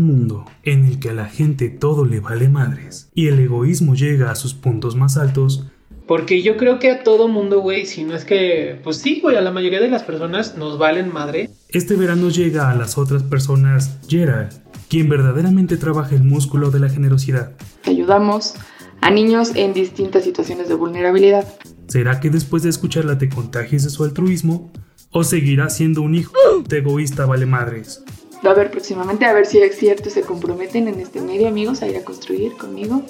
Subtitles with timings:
[0.00, 3.94] un mundo en el que a la gente todo le vale madres y el egoísmo
[3.94, 5.66] llega a sus puntos más altos,
[6.06, 9.36] porque yo creo que a todo mundo, güey, si no es que, pues sí, güey,
[9.36, 11.50] a la mayoría de las personas nos valen madre.
[11.68, 14.50] Este verano llega a las otras personas Gerald,
[14.88, 17.52] quien verdaderamente trabaja el músculo de la generosidad.
[17.84, 18.54] Ayudamos
[19.00, 21.46] a niños en distintas situaciones de vulnerabilidad.
[21.86, 24.72] ¿Será que después de escucharla te contagies de su altruismo?
[25.12, 26.32] ¿O seguirá siendo un hijo
[26.68, 28.02] de egoísta vale madres?
[28.44, 31.82] Va a ver próximamente, a ver si es cierto, se comprometen en este medio, amigos,
[31.82, 33.02] a ir a construir conmigo.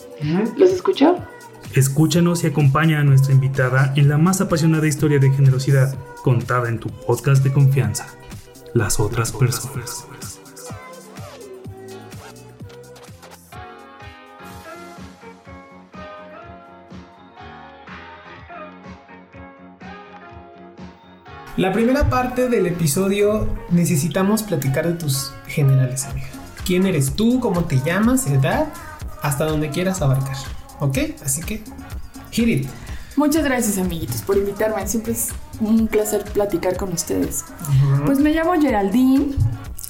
[0.56, 1.16] ¿Los escuchó?
[1.74, 6.80] Escúchanos y acompaña a nuestra invitada en la más apasionada historia de generosidad contada en
[6.80, 8.06] tu podcast de confianza,
[8.74, 10.06] Las otras personas.
[21.56, 26.28] La primera parte del episodio necesitamos platicar de tus generales, amiga.
[26.64, 27.40] ¿Quién eres tú?
[27.40, 28.26] ¿Cómo te llamas?
[28.28, 28.68] ¿Edad?
[29.20, 30.36] Hasta donde quieras abarcar.
[30.78, 30.98] ¿Ok?
[31.24, 31.62] Así que,
[32.30, 32.68] hit it.
[33.16, 34.86] Muchas gracias, amiguitos, por invitarme.
[34.86, 35.30] Siempre es
[35.60, 37.44] un placer platicar con ustedes.
[38.06, 39.34] Pues me llamo Geraldine,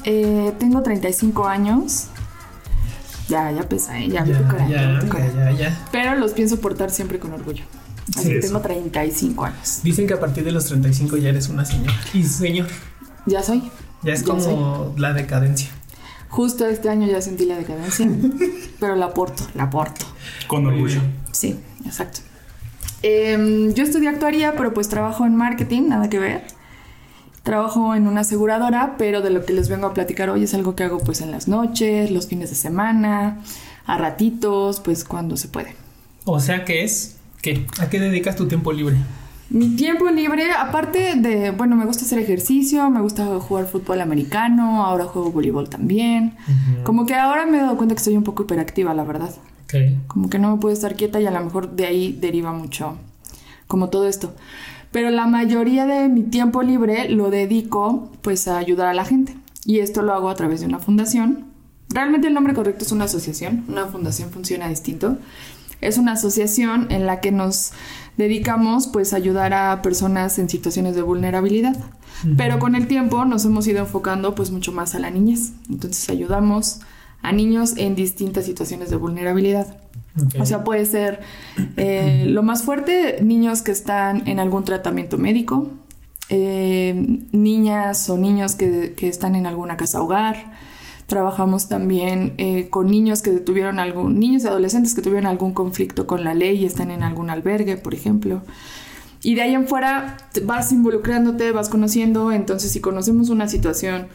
[0.05, 2.07] eh, tengo 35 años.
[3.29, 4.09] Ya, ya pesa, ¿eh?
[4.09, 5.87] Ya, Ya, me ya, ya, ya, ya.
[5.93, 7.65] Pero los pienso portar siempre con orgullo.
[8.17, 9.81] Así Sí, tengo 35 años.
[9.83, 11.95] Dicen que a partir de los 35 ya eres una señora.
[12.13, 12.69] Y señor,
[13.27, 13.63] Ya soy.
[14.03, 15.69] ya es Ya como la decadencia.
[16.29, 18.09] Justo este año ya sentí la decadencia,
[18.81, 20.07] pero la aporto, la aporto.
[20.47, 21.01] Con orgullo.
[21.33, 22.21] Sí, exacto.
[23.03, 26.45] Em, yo estudié actuaría, pero pues trabajo en marketing, nada que ver.
[27.43, 30.77] Trabajo en una aseguradora, pero de lo que les vengo a platicar hoy es algo
[30.77, 33.39] que hago pues en las noches, los fines de semana,
[33.87, 35.75] a ratitos, pues cuando se puede.
[36.27, 37.67] O sea que es, ¿qué?
[37.79, 38.97] ¿A qué dedicas tu tiempo libre?
[39.51, 44.85] Mi tiempo libre, aparte de, bueno, me gusta hacer ejercicio, me gusta jugar fútbol americano,
[44.85, 46.37] ahora juego voleibol también.
[46.85, 49.35] Como que ahora me he dado cuenta que soy un poco hiperactiva, la verdad.
[49.65, 49.75] Ok.
[50.07, 52.97] Como que no me puedo estar quieta y a lo mejor de ahí deriva mucho
[53.67, 54.35] como todo esto.
[54.93, 59.37] Pero la mayoría de mi tiempo libre lo dedico pues a ayudar a la gente.
[59.65, 61.47] Y esto lo hago a través de una fundación.
[61.89, 63.65] Realmente el nombre correcto es una asociación.
[63.69, 65.19] Una fundación funciona distinto.
[65.81, 67.73] Es una asociación en la que nos
[68.17, 71.77] dedicamos pues a ayudar a personas en situaciones de vulnerabilidad.
[72.37, 75.53] Pero con el tiempo nos hemos ido enfocando pues mucho más a la niñez.
[75.71, 76.81] Entonces ayudamos
[77.23, 79.79] a niños en distintas situaciones de vulnerabilidad.
[80.39, 81.21] O sea, puede ser
[81.77, 85.71] eh, lo más fuerte, niños que están en algún tratamiento médico,
[86.29, 90.53] eh, niñas o niños que, que están en alguna casa hogar.
[91.11, 96.07] Trabajamos también eh, con niños que tuvieron algún, niños y adolescentes que tuvieron algún conflicto
[96.07, 98.43] con la ley y están en algún albergue, por ejemplo.
[99.21, 102.31] Y de ahí en fuera vas involucrándote, vas conociendo.
[102.31, 104.07] Entonces, si conocemos una situación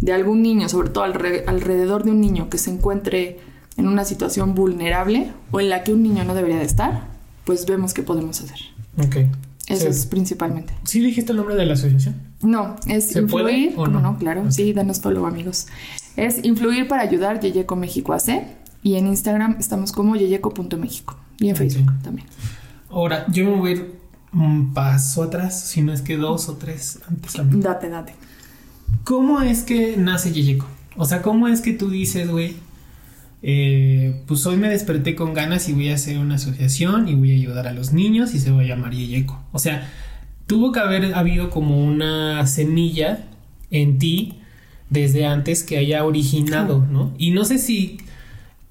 [0.00, 3.38] de algún niño, sobre todo alre- alrededor de un niño que se encuentre
[3.78, 7.06] en una situación vulnerable o en la que un niño no debería de estar,
[7.46, 8.58] pues vemos qué podemos hacer.
[8.98, 9.16] Ok.
[9.68, 9.88] Eso Sí.
[9.88, 10.74] es principalmente.
[10.84, 12.16] ¿Sí dijiste el nombre de la asociación?
[12.42, 13.72] No, es ¿Se puede influir.
[13.78, 14.12] o ¿cómo no?
[14.12, 14.18] no?
[14.18, 15.66] Claro, sí, danos follow, amigos.
[16.16, 18.42] Es influir para ayudar Yeyeco México AC.
[18.82, 21.16] Y en Instagram estamos como yeyeco.méxico.
[21.38, 21.58] Y en Ok.
[21.58, 22.26] Facebook también.
[22.90, 23.94] Ahora, yo me voy a ir
[24.32, 27.60] un paso atrás, si no es que dos o tres antes también.
[27.60, 28.14] Date, date.
[29.04, 30.66] ¿Cómo es que nace Yeyeco?
[30.96, 32.56] O sea, ¿cómo es que tú dices, güey?
[33.42, 37.32] Eh, pues hoy me desperté con ganas y voy a hacer una asociación y voy
[37.32, 39.42] a ayudar a los niños y se va a llamar Yeyeco.
[39.52, 39.90] O sea,
[40.46, 43.24] tuvo que haber habido como una semilla
[43.70, 44.34] en ti
[44.90, 47.14] desde antes que haya originado, ¿no?
[47.18, 47.98] Y no sé si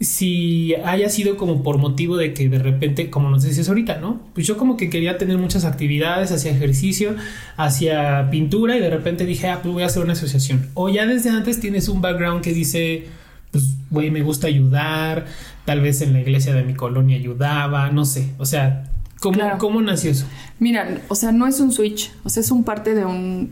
[0.02, 4.20] si haya sido como por motivo de que de repente, como nos decías ahorita, ¿no?
[4.34, 7.16] Pues yo como que quería tener muchas actividades, hacia ejercicio,
[7.56, 10.70] hacia pintura y de repente dije, ah, pues voy a hacer una asociación.
[10.74, 13.06] O ya desde antes tienes un background que dice,
[13.52, 15.26] pues, güey, me gusta ayudar,
[15.66, 18.90] tal vez en la iglesia de mi colonia ayudaba, no sé, o sea,
[19.20, 19.58] ¿cómo, Claro.
[19.58, 20.26] ¿cómo nació eso?
[20.60, 23.52] Mira, o sea, no es un switch, o sea, es un parte de un...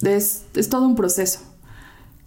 [0.00, 1.40] de- es, es todo un proceso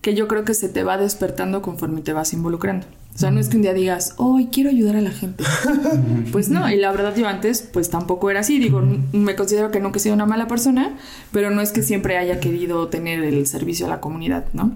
[0.01, 2.85] que yo creo que se te va despertando conforme te vas involucrando.
[3.15, 5.43] O sea, no es que un día digas, hoy quiero ayudar a la gente.
[6.31, 8.59] pues no, y la verdad yo antes pues tampoco era así.
[8.59, 8.79] Digo,
[9.11, 10.95] me considero que nunca he sido una mala persona,
[11.31, 14.75] pero no es que siempre haya querido tener el servicio a la comunidad, ¿no?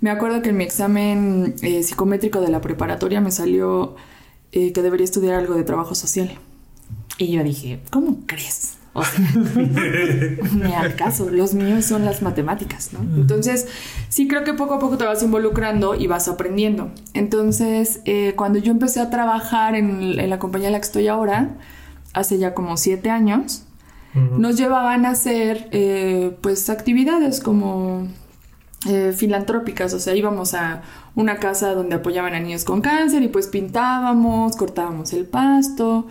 [0.00, 3.96] Me acuerdo que en mi examen eh, psicométrico de la preparatoria me salió
[4.52, 6.30] eh, que debería estudiar algo de trabajo social.
[7.18, 8.78] Y yo dije, ¿cómo crees?
[8.92, 9.20] O sea,
[10.54, 13.00] ni al caso, los míos son las matemáticas, ¿no?
[13.00, 13.68] Entonces,
[14.08, 16.90] sí creo que poco a poco te vas involucrando y vas aprendiendo.
[17.14, 21.06] Entonces, eh, cuando yo empecé a trabajar en, en la compañía en la que estoy
[21.06, 21.50] ahora,
[22.14, 23.64] hace ya como siete años,
[24.12, 28.08] nos llevaban a hacer, eh, pues, actividades como
[28.86, 30.82] eh, filantrópicas, o sea, íbamos a
[31.14, 36.06] una casa donde apoyaban a niños con cáncer y pues pintábamos, cortábamos el pasto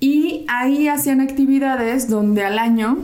[0.00, 2.98] y ahí hacían actividades donde al año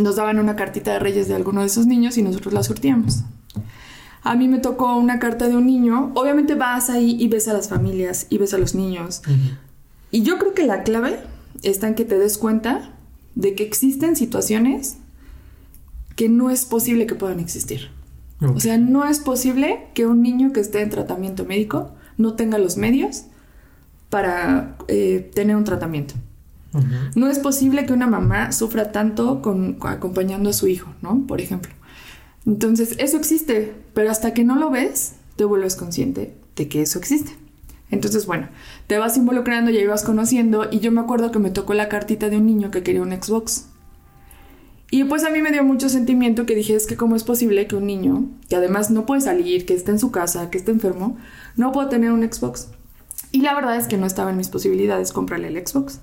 [0.00, 3.24] nos daban una cartita de reyes de alguno de esos niños y nosotros la surtíamos.
[4.22, 7.52] A mí me tocó una carta de un niño, obviamente vas ahí y ves a
[7.52, 9.20] las familias y ves a los niños.
[10.10, 11.20] Y yo creo que la clave
[11.62, 12.92] está en que te des cuenta
[13.34, 14.96] de que existen situaciones
[16.16, 17.90] que no es posible que puedan existir.
[18.40, 22.58] O sea, no es posible que un niño que esté en tratamiento médico no tenga
[22.58, 23.24] los medios
[24.10, 26.14] para eh, tener un tratamiento.
[27.14, 31.24] No es posible que una mamá sufra tanto con, acompañando a su hijo, ¿no?
[31.26, 31.72] Por ejemplo.
[32.46, 36.98] Entonces, eso existe, pero hasta que no lo ves, te vuelves consciente de que eso
[36.98, 37.36] existe.
[37.90, 38.48] Entonces, bueno,
[38.88, 42.28] te vas involucrando, ya ibas conociendo, y yo me acuerdo que me tocó la cartita
[42.28, 43.66] de un niño que quería un Xbox.
[44.94, 47.66] Y pues a mí me dio mucho sentimiento que dije, es que cómo es posible
[47.66, 50.70] que un niño, que además no puede salir, que está en su casa, que está
[50.70, 51.16] enfermo,
[51.56, 52.68] no pueda tener un Xbox.
[53.32, 55.98] Y la verdad es que no estaba en mis posibilidades comprarle el Xbox.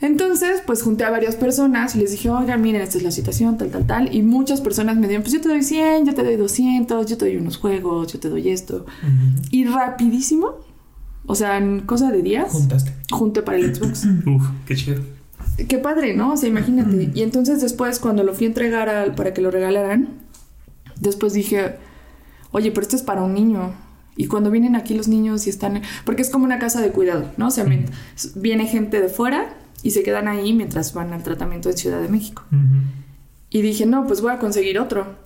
[0.00, 3.56] Entonces, pues junté a varias personas y les dije, oigan, miren, esta es la situación,
[3.56, 4.12] tal, tal, tal.
[4.12, 7.16] Y muchas personas me dijeron, pues yo te doy 100, yo te doy 200, yo
[7.16, 8.86] te doy unos juegos, yo te doy esto.
[9.52, 10.56] Y rapidísimo,
[11.26, 12.92] o sea, en cosa de días, Juntaste.
[13.12, 14.04] junté para el Xbox.
[14.26, 15.19] Uf, qué chido.
[15.68, 16.32] Qué padre, ¿no?
[16.32, 17.10] O sea, imagínate.
[17.14, 20.08] Y entonces después, cuando lo fui a entregar para que lo regalaran,
[21.00, 21.76] después dije,
[22.52, 23.74] oye, pero esto es para un niño.
[24.16, 25.82] Y cuando vienen aquí los niños y están...
[26.04, 27.48] Porque es como una casa de cuidado, ¿no?
[27.48, 27.64] O sea,
[28.34, 32.08] viene gente de fuera y se quedan ahí mientras van al tratamiento en Ciudad de
[32.08, 32.44] México.
[33.48, 35.16] Y dije, no, pues voy a conseguir otro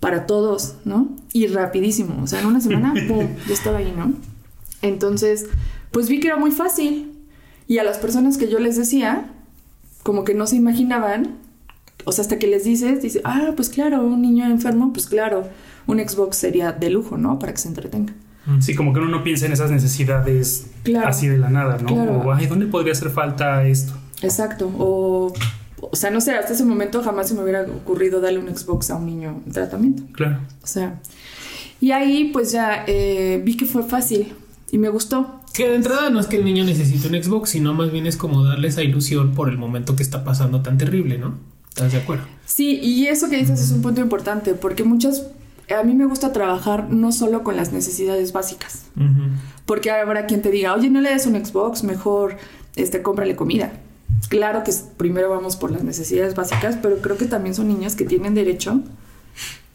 [0.00, 1.16] para todos, ¿no?
[1.32, 4.12] Y rapidísimo, o sea, en una semana, ¡pum!, ya estaba ahí, ¿no?
[4.82, 5.46] Entonces,
[5.90, 7.12] pues vi que era muy fácil.
[7.66, 9.32] Y a las personas que yo les decía,
[10.04, 11.38] como que no se imaginaban,
[12.04, 15.48] o sea, hasta que les dices, dice, ah, pues claro, un niño enfermo, pues claro,
[15.88, 17.40] un Xbox sería de lujo, ¿no?
[17.40, 18.12] Para que se entretenga.
[18.60, 21.08] Sí, como que uno no piensa en esas necesidades Claro.
[21.08, 21.86] así de la nada, ¿no?
[21.86, 22.18] Claro.
[22.20, 23.94] O, ay, ¿dónde podría hacer falta esto?
[24.20, 24.70] Exacto.
[24.78, 25.32] O,
[25.80, 28.90] o sea, no sé, hasta ese momento jamás se me hubiera ocurrido darle un Xbox
[28.90, 30.02] a un niño en tratamiento.
[30.12, 30.40] Claro.
[30.62, 31.00] O sea,
[31.80, 34.34] y ahí pues ya eh, vi que fue fácil
[34.70, 35.40] y me gustó.
[35.54, 38.16] Que de entrada no es que el niño necesite un Xbox, sino más bien es
[38.16, 41.34] como darle esa ilusión por el momento que está pasando tan terrible, ¿no?
[41.68, 42.24] ¿Estás de acuerdo?
[42.44, 45.26] Sí, y eso que dices es un punto importante porque muchas,
[45.76, 48.86] a mí me gusta trabajar no solo con las necesidades básicas,
[49.64, 52.36] porque habrá quien te diga, oye, no le des un Xbox, mejor
[52.76, 53.72] este, cómprale comida.
[54.28, 58.04] Claro que primero vamos por las necesidades básicas, pero creo que también son niños que
[58.04, 58.80] tienen derecho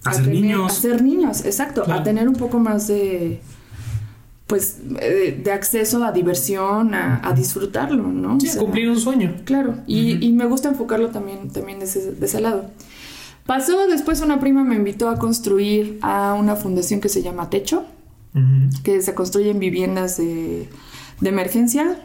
[0.03, 0.71] A ser tener- niños.
[0.71, 1.83] A ser niños, exacto.
[1.83, 2.01] Claro.
[2.01, 3.39] A tener un poco más de.
[4.50, 8.40] Pues eh, de acceso a diversión, a, a disfrutarlo, ¿no?
[8.40, 9.36] Sí, O sea, cumplir un sueño.
[9.46, 12.66] Claro, y, me gusta enfocarlo también, también de, ese, de ese lado.
[13.46, 17.86] Pasó después una prima me invitó a construir a una fundación que se llama Techo,
[18.84, 20.68] que se construyen viviendas de,
[21.22, 22.00] de emergencia.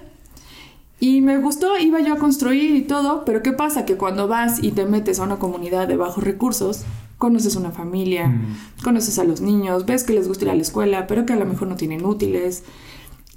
[1.01, 3.85] Y me gustó, iba yo a construir y todo, pero ¿qué pasa?
[3.85, 6.85] Que cuando vas y te metes a una comunidad de bajos recursos,
[7.25, 8.83] conoces una familia, Mm.
[8.85, 11.37] conoces a los niños, ves que les gusta ir a la escuela, pero que a
[11.37, 12.63] lo mejor no tienen útiles.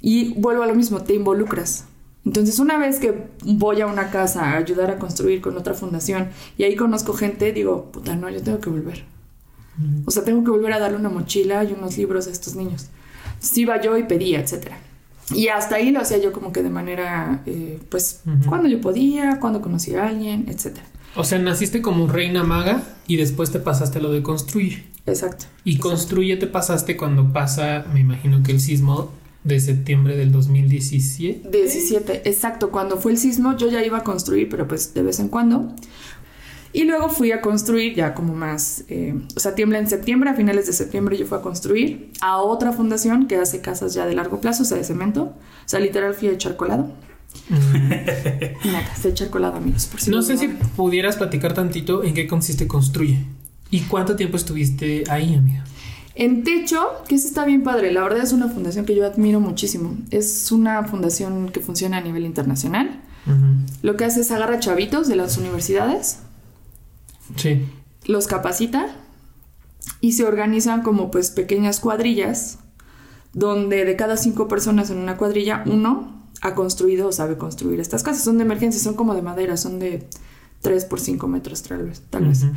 [0.00, 1.84] Y vuelvo a lo mismo, te involucras.
[2.24, 6.28] Entonces, una vez que voy a una casa a ayudar a construir con otra fundación
[6.58, 9.04] y ahí conozco gente, digo, puta, no, yo tengo que volver.
[10.04, 12.88] O sea, tengo que volver a darle una mochila y unos libros a estos niños.
[13.34, 14.76] Entonces iba yo y pedía, etcétera.
[15.34, 19.38] Y hasta ahí lo hacía yo como que de manera, eh, pues, cuando yo podía,
[19.40, 20.86] cuando conocía a alguien, etcétera.
[21.18, 24.86] O sea, naciste como reina maga y después te pasaste a lo de construir.
[25.04, 25.46] Exacto.
[25.64, 25.90] Y Exacto.
[25.90, 29.10] construye te pasaste cuando pasa, me imagino que el sismo
[29.42, 31.48] de septiembre del 2017.
[31.50, 32.70] 17, exacto.
[32.70, 35.74] Cuando fue el sismo yo ya iba a construir, pero pues de vez en cuando.
[36.72, 40.34] Y luego fui a construir ya como más, eh, o sea, tiembla en septiembre, a
[40.34, 44.14] finales de septiembre yo fui a construir a otra fundación que hace casas ya de
[44.14, 45.22] largo plazo, o sea, de cemento.
[45.22, 45.34] O
[45.68, 46.92] sea, literal fui a echar colado.
[47.50, 49.86] Y nada, se echar colado, amigos.
[49.86, 53.24] Por si No sé si pudieras platicar tantito en qué consiste construye.
[53.70, 55.64] ¿Y cuánto tiempo estuviste ahí, amiga?
[56.14, 59.38] En Techo, que eso está bien padre, la verdad es una fundación que yo admiro
[59.40, 59.96] muchísimo.
[60.10, 63.02] Es una fundación que funciona a nivel internacional.
[63.82, 66.20] Lo que hace es agarra chavitos de las universidades,
[67.36, 67.66] Sí.
[68.06, 68.86] los capacita
[70.00, 72.58] y se organizan como pues pequeñas cuadrillas
[73.34, 78.02] donde de cada cinco personas en una cuadrilla uno ha construido o sabe construir estas
[78.02, 78.24] casas.
[78.24, 80.06] Son de emergencia, son como de madera, son de
[80.62, 82.02] 3 por 5 metros tal vez.
[82.10, 82.44] Tal vez.
[82.44, 82.52] Ujú.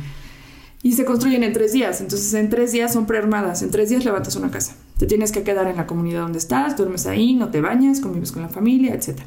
[0.82, 2.00] Y se construyen en tres días.
[2.00, 3.62] Entonces, en tres días son prearmadas.
[3.62, 4.74] En tres días levantas una casa.
[4.98, 8.32] Te tienes que quedar en la comunidad donde estás, duermes ahí, no te bañas, convives
[8.32, 9.20] con la familia, etc.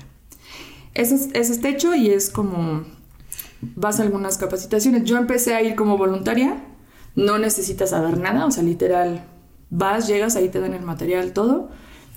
[0.93, 2.83] Ese es, ese es techo y es como.
[3.75, 5.05] Vas a algunas capacitaciones.
[5.05, 6.61] Yo empecé a ir como voluntaria
[7.15, 9.25] No necesitas saber nada, o sea, literal,
[9.69, 11.69] vas, llegas, ahí te dan el material, todo,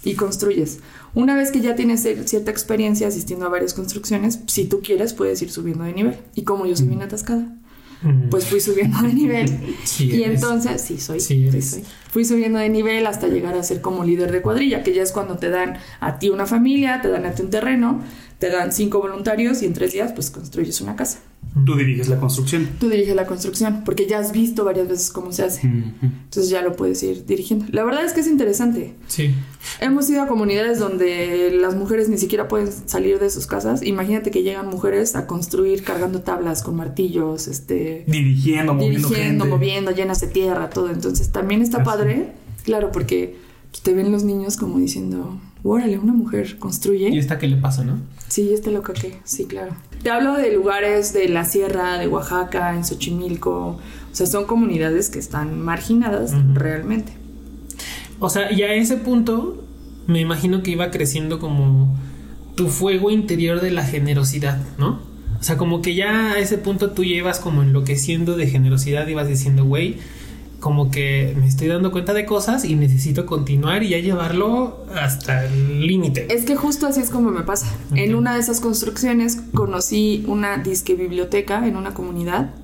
[0.04, 0.80] y construyes.
[1.14, 5.12] Una vez que ya tienes cier- cierta experiencia asistiendo a varias construcciones, si tú quieres,
[5.14, 6.16] puedes ir subiendo de nivel.
[6.34, 7.54] Y como yo soy bien atascada,
[8.00, 8.28] Mm.
[8.30, 9.58] pues fui subiendo de nivel.
[9.84, 11.18] Sí y entonces, sí, soy.
[11.18, 11.82] Sí soy.
[12.12, 15.10] Fui subiendo de nivel hasta llegar a ser como líder de cuadrilla, que ya es
[15.10, 18.00] cuando te dan a ti una familia, te dan a ti un terreno,
[18.38, 21.18] te dan cinco voluntarios y en tres días pues construyes una casa.
[21.66, 22.68] Tú diriges la construcción.
[22.78, 25.66] Tú diriges la construcción, porque ya has visto varias veces cómo se hace.
[25.66, 27.66] Entonces ya lo puedes ir dirigiendo.
[27.70, 28.94] La verdad es que es interesante.
[29.08, 29.34] Sí.
[29.80, 33.82] Hemos ido a comunidades donde las mujeres ni siquiera pueden salir de sus casas.
[33.82, 39.56] Imagínate que llegan mujeres a construir cargando tablas con martillos, este, Dirigiendo, moviendo dirigiendo, gente.
[39.56, 40.90] moviendo, llenas de tierra, todo.
[40.90, 41.86] Entonces también está Así.
[41.86, 42.32] padre,
[42.64, 43.36] claro, porque
[43.82, 47.10] te ven los niños como diciendo, órale, una mujer construye.
[47.10, 47.98] ¿Y esta qué le pasa, no?
[48.28, 49.74] Sí, este loca que, sí, claro.
[50.02, 53.78] Te hablo de lugares de la sierra, de Oaxaca, en Xochimilco.
[54.10, 57.12] O sea, son comunidades que están marginadas realmente.
[58.20, 59.64] O sea, y a ese punto
[60.06, 61.96] me imagino que iba creciendo como
[62.54, 65.00] tu fuego interior de la generosidad, ¿no?
[65.38, 69.14] O sea, como que ya a ese punto tú llevas como enloqueciendo de generosidad y
[69.14, 69.98] vas diciendo, güey,
[70.60, 75.44] como que me estoy dando cuenta de cosas y necesito continuar y ya llevarlo hasta
[75.44, 76.26] el límite.
[76.34, 77.66] Es que justo así es como me pasa.
[77.94, 78.18] En Ok.
[78.20, 82.54] una de esas construcciones conocí una disque biblioteca en una comunidad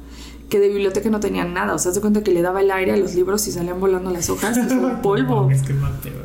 [0.49, 1.75] que de biblioteca no tenían nada.
[1.75, 4.11] O sea, se cuenta que le daba el aire a los libros y salían volando
[4.11, 5.49] las hojas, es un polvo.
[5.51, 5.75] Es que.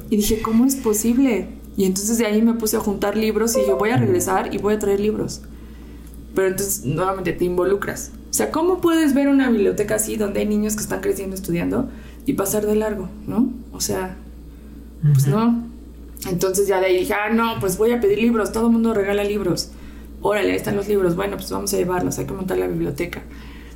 [0.10, 1.50] Y dije, ¿cómo es posible?
[1.78, 4.58] Y entonces de ahí me puse a juntar libros y dije, voy a regresar y
[4.58, 5.42] voy a traer libros.
[6.36, 8.12] Pero entonces nuevamente te involucras.
[8.30, 11.90] O sea, ¿cómo puedes ver una biblioteca así donde hay niños que están creciendo estudiando
[12.26, 13.50] y pasar de largo, no?
[13.72, 14.18] O sea,
[15.02, 15.64] pues no.
[16.30, 18.94] Entonces ya de ahí dije, ah, no, pues voy a pedir libros, todo el mundo
[18.94, 19.72] regala libros.
[20.22, 23.24] Órale, ahí están los libros, bueno, pues vamos a llevarlos, hay que montar la biblioteca.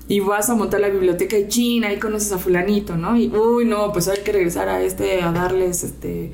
[0.09, 3.15] Y vas a montar la biblioteca y China, ahí conoces a fulanito, ¿no?
[3.15, 6.33] Y, uy, no, pues hay que regresar a este, a darles, este,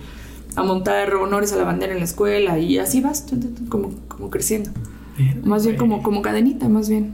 [0.55, 3.27] a montar honores a la bandera en la escuela y así vas,
[3.69, 4.71] como, como creciendo.
[5.15, 7.13] Bien, Más bien como, como cadenita, más bien,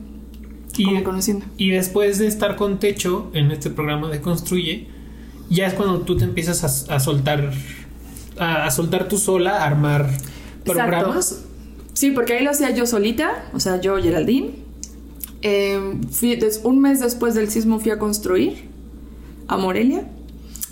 [0.77, 1.46] Y- como conociendo.
[1.58, 4.88] Y después de estar con Techo en este programa de Construye,
[5.50, 7.51] ya es cuando tú te empiezas a, a soltar,
[8.39, 10.10] a, a soltar tú sola, a armar
[10.63, 11.44] programas.
[11.94, 14.51] Sí, porque ahí lo hacía yo solita, o sea, yo, Geraldine.
[15.41, 15.79] Eh,
[16.12, 18.65] fui des- un mes después del sismo fui a construir
[19.48, 20.08] a Morelia.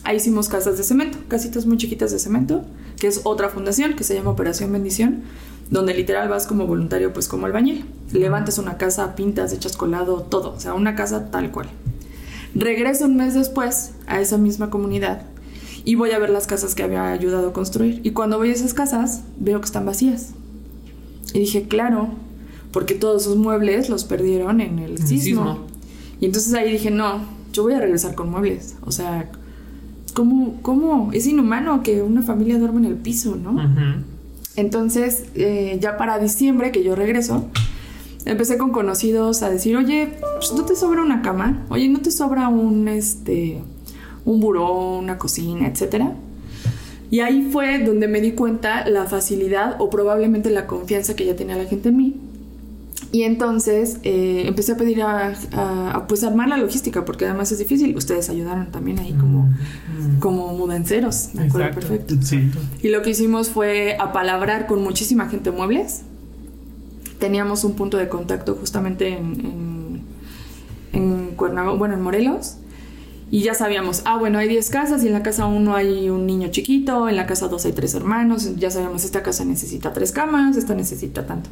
[0.04, 2.66] Ahí hicimos casas de cemento, casitas muy chiquitas de cemento,
[3.00, 5.22] que es otra fundación que se llama Operación Bendición,
[5.74, 7.86] donde literal vas como voluntario, pues como albañil.
[8.12, 11.68] Levantas una casa, pintas, echas colado, todo, o sea, una casa tal cual.
[12.54, 15.24] Regreso un mes después a esa misma comunidad
[15.84, 18.02] y voy a ver las casas que había ayudado a construir.
[18.04, 20.34] Y cuando voy a esas casas, veo que están vacías.
[21.34, 22.10] Y dije, claro,
[22.72, 25.18] porque todos sus muebles los perdieron en el el sismo.
[25.24, 25.60] sismo.
[26.22, 28.76] Y entonces ahí dije, no, yo voy a regresar con muebles.
[28.82, 29.32] O sea,
[30.14, 30.60] ¿cómo?
[30.62, 31.10] cómo?
[31.14, 33.54] Es inhumano que una familia duerma en el piso, ¿no?
[33.54, 34.13] Ujú.
[34.56, 37.46] Entonces, eh, ya para diciembre que yo regreso,
[38.26, 41.66] empecé con conocidos a decir, oye, pues, ¿no te sobra una cama?
[41.70, 43.62] Oye, ¿no te sobra un, este,
[44.26, 46.16] un buró, una cocina, etcétera?
[47.10, 51.36] Y ahí fue donde me di cuenta la facilidad o probablemente la confianza que ya
[51.36, 52.16] tenía la gente en mí.
[53.12, 57.52] Y entonces eh, empecé a pedir a, a- a, pues armar la logística, porque además
[57.52, 57.96] es difícil.
[57.96, 60.20] Ustedes ayudaron también ahí como, Mm.
[60.20, 61.88] como mudanceros, me acuerdo Exacto.
[61.88, 62.16] perfecto.
[62.26, 62.50] Sí.
[62.82, 66.02] Y lo que hicimos fue apalabrar con muchísima gente muebles.
[67.20, 70.02] Teníamos un punto de contacto justamente en,
[70.94, 72.56] en, en Cuernavaca, bueno, en Morelos.
[73.34, 76.28] Y ya sabíamos, ah, bueno, hay 10 casas y en la casa 1 hay un
[76.28, 80.12] niño chiquito, en la casa 2 hay 3 hermanos, ya sabemos, esta casa necesita 3
[80.12, 81.50] camas, esta necesita tanto.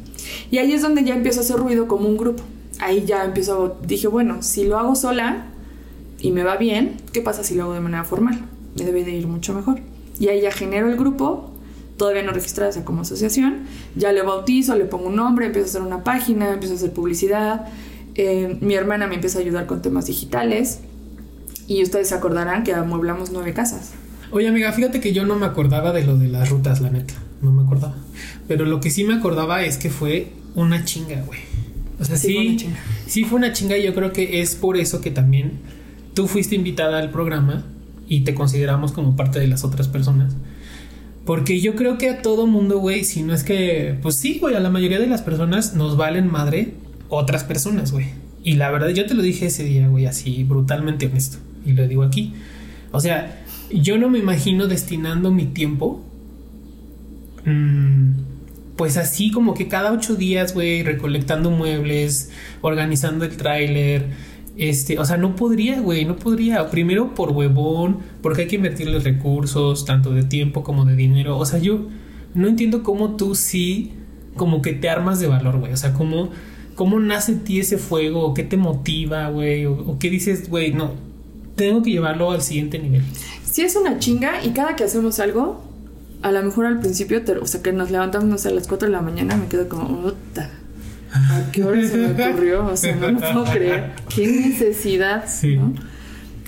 [0.52, 2.44] Y ahí es donde ya empiezo a hacer ruido como un grupo.
[2.78, 5.46] Ahí ya empiezo, dije, bueno, si lo hago sola
[6.20, 8.38] y me va bien, ¿qué pasa si lo hago de manera formal?
[8.78, 9.80] Me debe de ir mucho mejor.
[10.20, 11.50] Y ahí ya genero el grupo,
[11.96, 13.64] todavía no registrado, o sea, como asociación,
[13.96, 16.92] ya le bautizo, le pongo un nombre, empiezo a hacer una página, empiezo a hacer
[16.92, 17.66] publicidad,
[18.14, 20.78] eh, mi hermana me empieza a ayudar con temas digitales
[21.78, 23.92] y ustedes se acordarán que amueblamos nueve casas.
[24.30, 27.14] Oye, amiga, fíjate que yo no me acordaba de lo de las rutas, la neta.
[27.42, 27.94] No me acordaba.
[28.48, 31.40] Pero lo que sí me acordaba es que fue una chinga, güey.
[32.00, 32.78] O sea, Sí, sí, fue una chinga.
[33.06, 35.52] sí fue una chinga y yo creo que es por eso que también
[36.14, 37.64] tú fuiste invitada al programa
[38.08, 40.34] y te consideramos como parte de las otras personas.
[41.24, 44.56] Porque yo creo que a todo mundo, güey, si no es que, pues sí, güey,
[44.56, 46.74] a la mayoría de las personas nos valen madre
[47.08, 48.06] otras personas, güey.
[48.42, 51.38] Y la verdad, yo te lo dije ese día, güey, así brutalmente honesto.
[51.64, 52.34] Y lo digo aquí.
[52.92, 56.02] O sea, yo no me imagino destinando mi tiempo.
[57.44, 58.10] mm,
[58.76, 62.30] pues así como que cada ocho días, güey, recolectando muebles,
[62.62, 64.06] organizando el tráiler,
[64.56, 66.68] Este, o sea, no podría, güey, no podría.
[66.70, 71.38] Primero por huevón, porque hay que invertirle recursos, tanto de tiempo como de dinero.
[71.38, 71.88] O sea, yo
[72.34, 73.92] no entiendo cómo tú sí,
[74.36, 75.72] como que te armas de valor, güey.
[75.72, 76.30] O sea, cómo,
[76.74, 80.48] cómo nace en ti ese fuego, o qué te motiva, güey, o, o qué dices,
[80.50, 80.92] güey, no,
[81.56, 83.02] tengo que llevarlo al siguiente nivel.
[83.44, 85.62] Sí es una chinga y cada que hacemos algo,
[86.22, 88.92] a lo mejor al principio, te- o sea, que nos levantamos a las 4 de
[88.92, 90.50] la mañana, me quedo como, puta.
[91.14, 92.64] ¿A qué hora se me ocurrió?
[92.66, 93.90] O sea, no lo puedo creer.
[94.14, 95.24] Qué necesidad.
[95.28, 95.56] Sí.
[95.56, 95.74] ¿no?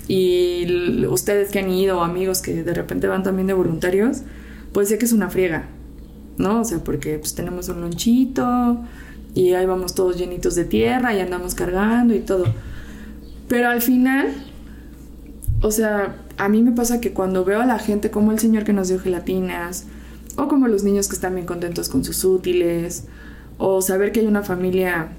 [0.07, 4.19] Y ustedes que han ido, amigos que de repente van también de voluntarios,
[4.71, 5.67] pues sé que es una friega,
[6.37, 6.61] ¿no?
[6.61, 8.79] O sea, porque pues tenemos un lonchito
[9.33, 12.45] y ahí vamos todos llenitos de tierra y andamos cargando y todo.
[13.47, 14.27] Pero al final,
[15.65, 18.65] o sea, a mí me pasa que cuando veo a la gente como el señor
[18.65, 19.85] que nos dio gelatinas,
[20.35, 23.05] o como los niños que están bien contentos con sus útiles,
[23.57, 25.13] o saber que hay una familia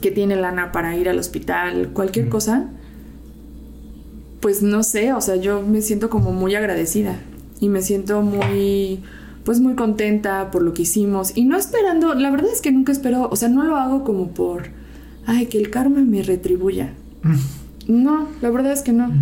[0.00, 2.70] que tiene lana para ir al hospital, cualquier cosa,
[4.40, 7.18] pues no sé, o sea, yo me siento como muy agradecida
[7.60, 9.02] y me siento muy,
[9.44, 12.92] pues muy contenta por lo que hicimos y no esperando, la verdad es que nunca
[12.92, 14.68] espero, o sea, no lo hago como por,
[15.26, 16.94] ay, que el karma me retribuya.
[17.86, 19.12] No, la verdad es que no.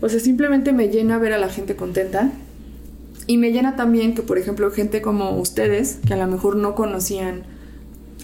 [0.00, 2.30] O sea, simplemente me llena ver a la gente contenta.
[3.26, 6.74] Y me llena también que, por ejemplo, gente como ustedes, que a lo mejor no
[6.74, 7.42] conocían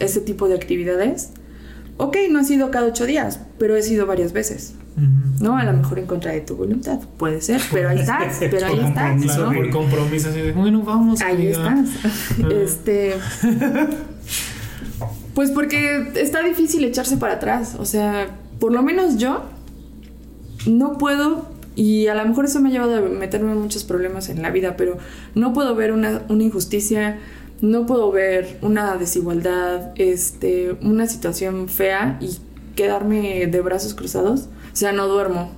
[0.01, 1.31] ese tipo de actividades.
[1.99, 4.75] Ok, no ha sido cada ocho días, pero he sido varias veces.
[5.41, 5.59] ¿No?
[5.59, 6.99] A lo mejor en contra de tu voluntad.
[7.19, 9.53] Puede ser, pero ahí estás, pero ahí estás, ¿no?
[9.53, 11.21] Por compromiso, así de, bueno, vamos.
[11.21, 11.85] Ahí amiga".
[11.85, 12.51] estás.
[12.51, 13.15] este.
[15.35, 17.77] Pues porque está difícil echarse para atrás.
[17.79, 18.29] O sea,
[18.59, 19.43] por lo menos yo
[20.67, 21.55] no puedo.
[21.77, 24.51] Y a lo mejor eso me ha llevado a meterme en muchos problemas en la
[24.51, 24.97] vida, pero
[25.35, 27.19] no puedo ver una, una injusticia,
[27.61, 32.39] no puedo ver una desigualdad, este, una situación fea y
[32.75, 34.49] quedarme de brazos cruzados.
[34.73, 35.53] O sea, no duermo,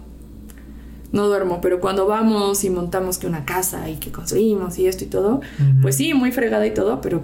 [1.13, 5.05] no duermo, pero cuando vamos y montamos que una casa y que construimos y esto
[5.05, 5.40] y todo,
[5.83, 7.23] pues sí, muy fregada y todo, pero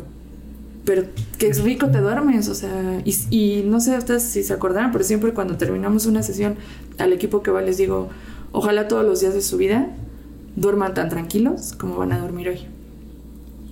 [0.84, 1.04] pero
[1.38, 5.02] qué rico te duermes, o sea, y, y no sé ustedes si se acordarán, pero
[5.02, 6.56] siempre cuando terminamos una sesión
[6.98, 8.10] al equipo que va les digo,
[8.54, 9.88] ojalá todos los días de su vida
[10.56, 12.60] duerman tan tranquilos como van a dormir hoy.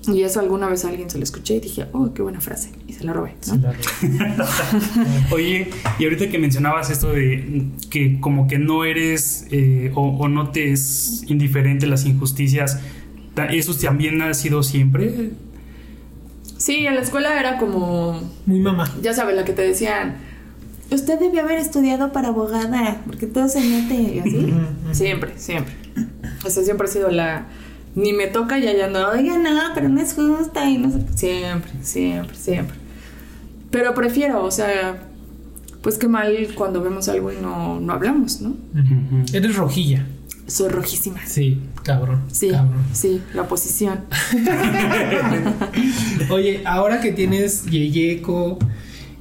[0.09, 2.73] Y eso alguna vez a alguien se lo escuché y dije, oh, qué buena frase,
[2.89, 3.55] y se la robé, ¿no?
[3.55, 4.45] Sí, claro.
[5.31, 10.27] Oye, y ahorita que mencionabas esto de que como que no eres eh, o, o
[10.27, 12.81] no te es indiferente las injusticias,
[13.51, 15.31] ¿eso también ha sido siempre?
[16.59, 18.93] Sí, en la escuela era como, Muy mamá.
[19.03, 20.17] ya sabes, la que te decían,
[20.95, 24.53] usted debió haber estudiado para abogada, porque todo se mete así.
[24.93, 25.75] Siempre, siempre.
[26.45, 27.47] O sea, siempre ha sido la.
[27.95, 31.03] Ni me toca y allá no, oiga, no, pero no es justa y no sé.
[31.15, 32.77] Siempre, siempre, siempre.
[33.71, 35.09] Pero prefiero, o sea,
[35.83, 38.55] pues qué mal cuando vemos algo y no, no hablamos, ¿no?
[39.33, 40.07] Eres rojilla.
[40.47, 41.21] Soy rojísima.
[41.25, 42.23] Sí, cabrón.
[42.31, 42.85] Sí, Cabrón.
[42.93, 44.01] sí, la oposición.
[46.31, 48.59] Oye, ahora que tienes Yeyeco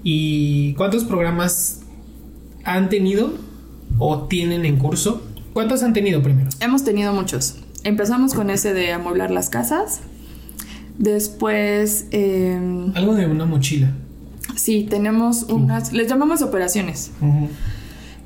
[0.04, 1.82] y ¿cuántos programas
[2.64, 3.34] han tenido
[4.00, 5.22] o tienen en curso?
[5.54, 6.50] ¿Cuántos han tenido primero?
[6.60, 7.58] Hemos tenido muchos.
[7.84, 10.02] Empezamos con ese de amueblar las casas.
[10.98, 12.60] Después, eh,
[12.96, 13.92] Algo de una mochila.
[14.56, 17.12] sí, tenemos unas, les llamamos operaciones.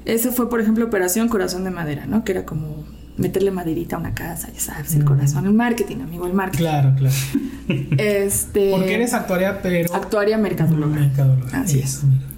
[0.05, 2.23] Ese fue, por ejemplo, Operación Corazón de Madera, ¿no?
[2.23, 2.83] Que era como
[3.17, 6.63] meterle maderita a una casa, ya sabes, el corazón, el marketing, amigo, el marketing.
[6.63, 7.15] Claro, claro.
[7.97, 8.71] Este.
[8.71, 9.93] Porque eres actuaria, pero.
[9.93, 10.95] Actuaria mercadóloga.
[10.95, 11.62] Mercadóloga.
[11.62, 12.36] Así mira.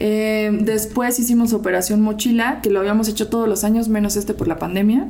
[0.00, 4.48] Eh, después hicimos Operación Mochila, que lo habíamos hecho todos los años, menos este por
[4.48, 5.08] la pandemia.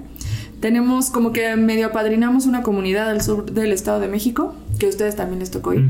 [0.61, 4.88] Tenemos como que medio apadrinamos una comunidad al sur del Estado de México, que a
[4.88, 5.85] ustedes también les tocó ir.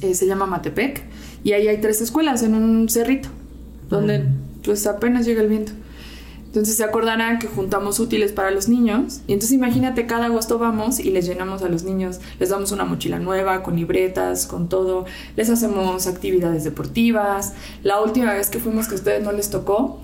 [0.00, 1.02] Eh, se llama Matepec.
[1.44, 3.28] Y ahí hay tres escuelas en un cerrito,
[3.88, 4.24] donde
[4.64, 5.72] pues apenas llega el viento.
[6.50, 9.20] Entonces se acordarán que juntamos útiles para los niños.
[9.28, 12.84] Y entonces imagínate, cada agosto vamos y les llenamos a los niños, les damos una
[12.84, 15.04] mochila nueva, con libretas, con todo.
[15.36, 17.54] Les hacemos actividades deportivas.
[17.84, 20.00] La última vez que fuimos que a ustedes no les tocó,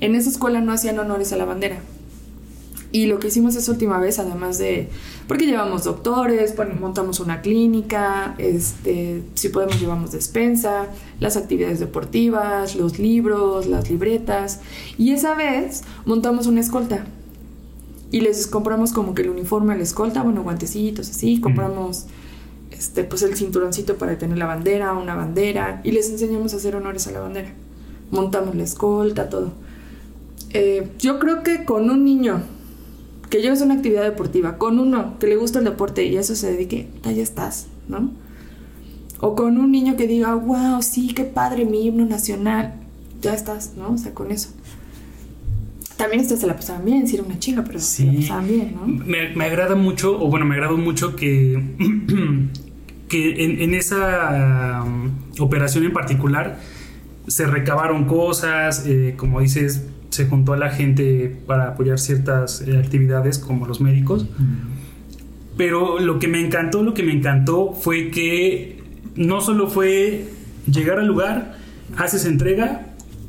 [0.00, 1.76] en esa escuela no hacían honores a la bandera.
[2.92, 4.90] Y lo que hicimos esa última vez, además de,
[5.26, 12.98] porque llevamos doctores, montamos una clínica, este, si podemos llevamos despensa, las actividades deportivas, los
[12.98, 14.60] libros, las libretas.
[14.98, 17.06] Y esa vez montamos una escolta.
[18.10, 22.04] Y les compramos como que el uniforme a la escolta, bueno, guantecitos así, compramos
[22.70, 26.76] este, pues el cinturoncito para tener la bandera, una bandera, y les enseñamos a hacer
[26.76, 27.54] honores a la bandera.
[28.10, 29.52] Montamos la escolta, todo.
[30.50, 32.42] Eh, yo creo que con un niño
[33.32, 36.36] que lleves una actividad deportiva, con uno que le gusta el deporte y a eso
[36.36, 38.10] se dedique, ya estás, ¿no?
[39.20, 42.74] O con un niño que diga, wow, sí, qué padre mi himno nacional.
[43.22, 43.92] ya estás, ¿no?
[43.92, 44.50] O sea, con eso.
[45.96, 48.74] También ustedes se la pasaban bien, sí era una chinga, pero se la pasaban bien,
[48.74, 48.86] ¿no?
[48.86, 51.58] Me, me agrada mucho, o bueno, me agradó mucho que,
[53.08, 56.58] que en, en esa um, operación en particular
[57.28, 62.76] se recabaron cosas, eh, como dices, se juntó a la gente para apoyar ciertas eh,
[62.76, 64.26] actividades como los médicos.
[65.56, 68.82] Pero lo que me encantó, lo que me encantó fue que
[69.16, 70.28] no solo fue
[70.70, 71.56] llegar al lugar,
[71.96, 72.88] haces entrega,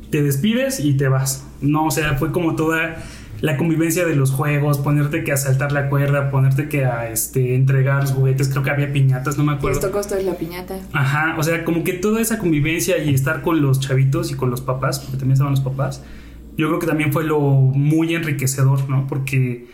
[0.10, 1.48] te despides y te vas.
[1.62, 2.98] No, o sea, fue como toda
[3.39, 7.56] la convivencia de los juegos, ponerte que a saltar la cuerda, ponerte que a este,
[7.56, 9.80] entregar los juguetes, creo que había piñatas, no me acuerdo.
[9.80, 10.80] Esto costa es la piñata.
[10.91, 14.50] Ajá, o sea, como que toda esa convivencia y estar con los chavitos y con
[14.50, 16.04] los papás, porque también estaban los papás,
[16.58, 19.08] yo creo que también fue lo muy enriquecedor, ¿no?
[19.08, 19.68] Porque,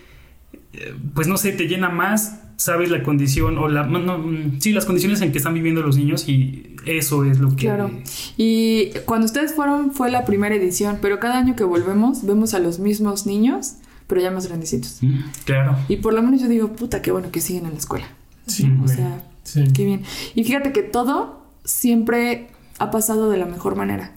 [0.74, 4.60] eh, pues no sé, te llena más, sabes la condición, o la, no, no, mm,
[4.60, 7.66] sí, las condiciones en que están viviendo los niños y eso es lo que...
[7.66, 7.92] Claro.
[8.38, 12.60] Y cuando ustedes fueron fue la primera edición, pero cada año que volvemos vemos a
[12.60, 13.76] los mismos niños,
[14.08, 14.98] pero ya más grandecitos.
[15.02, 15.78] Mm, Claro.
[15.88, 18.08] Y por lo menos yo digo, puta, qué bueno que siguen en la escuela.
[18.48, 19.64] Sí, O sea, Sí.
[19.74, 20.04] qué bien.
[20.36, 24.14] Y fíjate que todo siempre ha pasado de la mejor manera.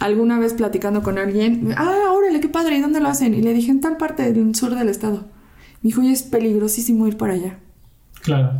[0.00, 3.34] Alguna vez platicando con alguien, ah, órale, qué padre, ¿y dónde lo hacen?
[3.34, 5.26] Y le dije, en tal parte del sur del estado.
[5.82, 7.58] Me dijo, oye, es peligrosísimo ir para allá.
[8.22, 8.52] Claro.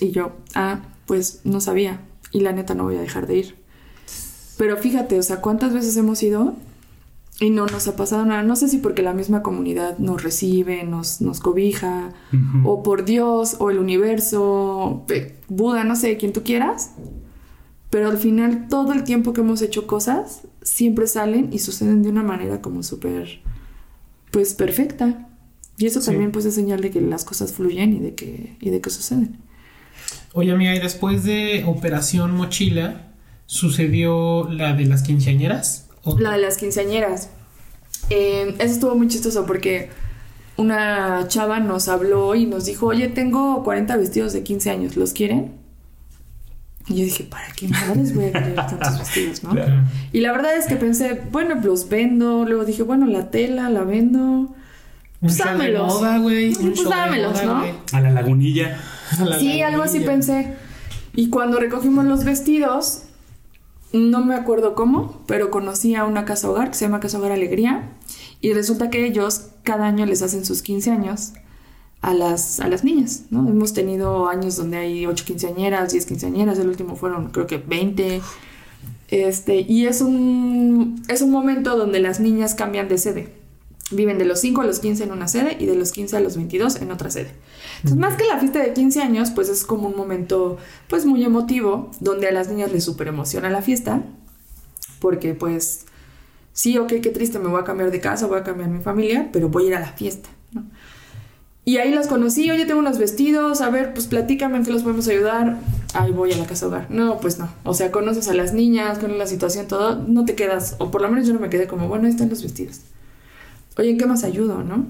[0.00, 2.00] Y yo, ah, pues no sabía.
[2.32, 3.54] Y la neta no voy a dejar de ir.
[4.56, 6.54] Pero fíjate, o sea, ¿cuántas veces hemos ido
[7.40, 8.42] y no nos ha pasado nada?
[8.42, 12.10] No sé si porque la misma comunidad nos recibe, nos, nos cobija,
[12.64, 16.92] o por Dios, o el universo, pe- Buda, no sé, quien tú quieras.
[17.90, 22.08] Pero al final, todo el tiempo que hemos hecho cosas, siempre salen y suceden de
[22.08, 23.40] una manera como súper,
[24.30, 25.28] pues, perfecta.
[25.76, 26.06] Y eso Sí.
[26.10, 28.90] también, pues, es señal de que las cosas fluyen y de que, y de que
[28.90, 29.38] suceden.
[30.34, 33.08] Oye, amiga, y después de Operación Mochila,
[33.46, 35.88] ¿sucedió la de las quinceañeras?
[36.04, 37.30] ¿O- La de las quinceañeras.
[38.08, 39.88] Eh, eso estuvo muy chistoso porque
[40.56, 45.12] una chava nos habló y nos dijo, oye, tengo 40 vestidos de 15 años, ¿los
[45.12, 45.52] quieren?
[46.90, 49.50] Y yo dije, ¿para qué madres voy a querer tantos vestidos, no?
[49.50, 49.84] Claro.
[50.12, 52.44] Y la verdad es que pensé, bueno, los vendo.
[52.44, 54.20] Luego dije, bueno, la tela la vendo.
[54.20, 54.54] Un
[55.20, 55.86] Pues show de dámelos.
[55.94, 56.54] moda, güey.
[56.54, 57.96] Sí, un pues show de dámelos, moda, ¿no?
[57.96, 58.78] A la lagunilla.
[59.18, 60.54] A la Sí, algo así pensé.
[61.14, 63.02] Y cuando recogimos los vestidos,
[63.92, 67.32] no me acuerdo cómo, pero conocí a una casa hogar que se llama Casa Hogar
[67.32, 67.90] Alegría.
[68.40, 71.32] Y resulta que ellos cada año les hacen sus 15 años
[72.02, 73.46] a las, a las niñas, ¿no?
[73.48, 78.22] Hemos tenido años donde hay 8 quinceañeras, 10 quinceañeras, el último fueron creo que 20.
[79.08, 83.34] Este, y es un, es un momento donde las niñas cambian de sede.
[83.90, 86.20] Viven de los 5 a los 15 en una sede y de los 15 a
[86.20, 87.32] los 22 en otra sede.
[87.78, 90.58] Entonces, más que la fiesta de 15 años, pues es como un momento
[90.88, 94.02] pues muy emotivo, donde a las niñas les super emociona la fiesta,
[95.00, 95.86] porque pues
[96.52, 99.28] sí, ok, qué triste, me voy a cambiar de casa, voy a cambiar mi familia,
[99.32, 100.64] pero voy a ir a la fiesta, ¿no?
[101.64, 104.82] Y ahí las conocí, oye, tengo unos vestidos, a ver, pues platícame en qué los
[104.82, 105.58] podemos ayudar.
[105.94, 106.86] Ahí voy a la casa hogar.
[106.90, 107.48] No, pues no.
[107.64, 111.02] O sea, conoces a las niñas, conoces la situación, todo, no te quedas, o por
[111.02, 112.80] lo menos yo no me quedé como, bueno, ahí están los vestidos.
[113.76, 114.86] Oye, ¿en qué más ayudo, no?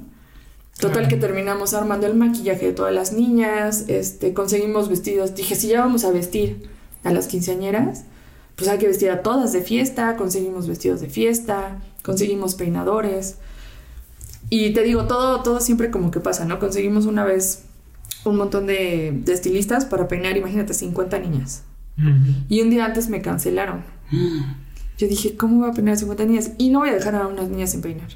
[0.78, 5.34] Total que terminamos armando el maquillaje de todas las niñas, este, conseguimos vestidos.
[5.34, 6.70] Dije, si ya vamos a vestir
[7.04, 8.04] a las quinceañeras,
[8.56, 13.36] pues hay que vestir a todas de fiesta, conseguimos vestidos de fiesta, conseguimos peinadores.
[14.50, 16.58] Y te digo, todo, todo siempre como que pasa, ¿no?
[16.58, 17.62] Conseguimos una vez
[18.24, 21.62] un montón de, de estilistas para peinar, imagínate, 50 niñas.
[21.96, 22.10] Ujú.
[22.48, 23.82] Y un día antes me cancelaron.
[24.98, 26.50] Yo dije, ¿cómo voy a peinar a 50 niñas?
[26.58, 28.08] Y no voy a dejar a unas niñas sin peinar.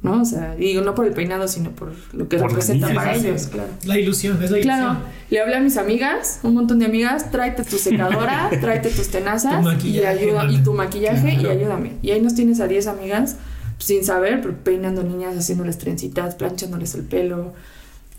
[0.00, 0.22] ¿No?
[0.22, 3.16] O sea, digo, no por el peinado, sino por lo que Por representa niñas, para
[3.16, 3.68] ellos, claro.
[3.84, 5.08] La ilusión, es la Claro, ilusión.
[5.30, 9.60] le hablé a mis amigas, un montón de amigas, tráete tu secadora, tráete tus tenazas
[9.80, 11.58] Tu y, ayuda, y tu maquillaje y Claro.
[11.58, 11.92] ayúdame.
[12.00, 13.38] Y ahí nos tienes a 10 amigas,
[13.78, 17.54] sin saber, pero peinando niñas, haciéndoles trencitas, planchándoles el pelo.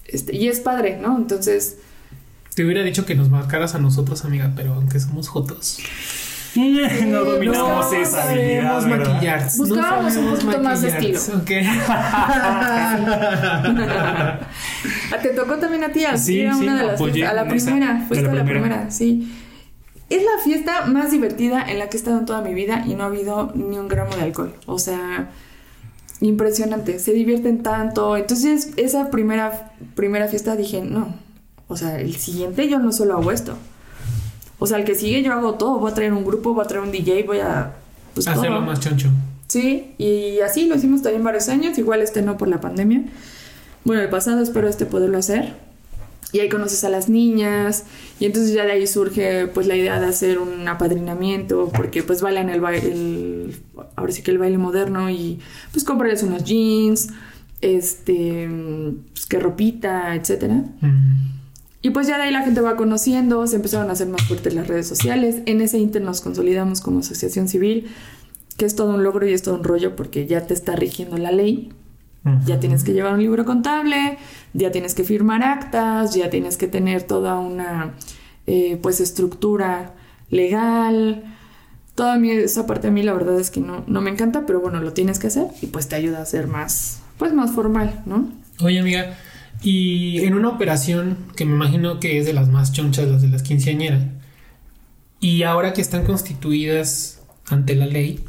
[0.06, 1.16] Este, y es padre, ¿no?
[1.18, 1.78] Entonces,
[2.56, 5.78] Te hubiera dicho que nos marcaras a nosotros, amiga, pero aunque somos jotos.
[6.56, 8.82] no dominamos no esa habilidad.
[8.88, 9.48] maquillar.
[9.56, 11.16] Buscábamos un sabemos poquito más de maquillar.
[11.16, 11.42] estilo.
[15.12, 17.48] Ah, te tocó también a ti, a, Sí, sí, una de las fiestas- a la
[17.48, 18.62] primera, fuiste la a la primera.
[18.68, 19.32] primera, sí.
[20.10, 22.96] Es la fiesta más divertida en la que he estado en toda mi vida y
[22.96, 24.56] no ha habido ni un gramo de alcohol.
[24.66, 25.30] O sea,
[26.22, 27.00] impresionante.
[27.00, 28.18] Se divierten tanto.
[28.18, 31.16] Entonces, esa primera, primera fiesta dije, no.
[31.68, 33.56] O sea, el siguiente yo no solo hago esto.
[34.58, 35.80] O sea, el que sigue yo hago todo.
[35.80, 37.74] Voy a traer un grupo, voy a traer un DJ, voy a...
[38.14, 38.66] Pues, Hacerlo todo.
[38.66, 39.10] más choncho.
[39.48, 43.04] Sí, y así lo hicimos también varios años, igual este no por la pandemia.
[43.84, 45.54] Bueno, el pasado espero este poderlo hacer.
[46.32, 47.86] Y ahí conoces a las niñas
[48.20, 52.22] y entonces ya de ahí surge pues la idea de hacer un apadrinamiento porque pues
[52.22, 53.50] bailan el baile,
[53.96, 55.40] ahora sí que el baile moderno y
[55.72, 57.10] pues comprarles unos jeans,
[57.62, 58.48] este,
[59.12, 60.66] pues que ropita, etcétera.
[61.82, 64.54] Y pues ya de ahí la gente va conociendo, se empezaron a hacer más fuertes
[64.54, 65.42] las redes sociales.
[65.46, 67.88] En ese inter nos consolidamos como asociación civil,
[68.58, 71.18] que es todo un logro y es todo un rollo porque ya te está rigiendo
[71.18, 71.72] la ley.
[72.46, 74.18] Ya tienes que llevar un libro contable,
[74.54, 77.94] ya tienes que firmar actas, ya tienes que tener toda una
[78.48, 79.94] eh, pues estructura
[80.30, 81.24] legal.
[81.96, 84.62] Toda mi, esa parte a mí la verdad es que no, no me encanta, pero
[84.62, 88.02] bueno, lo tienes que hacer y pues te ayuda a ser más, pues más formal,
[88.06, 88.30] ¿no?
[88.62, 89.18] Oye amiga,
[89.62, 93.28] y en una operación que me imagino que es de las más chonchas, las de
[93.28, 94.04] las quinceañeras,
[95.20, 98.24] y ahora que están constituidas ante la ley,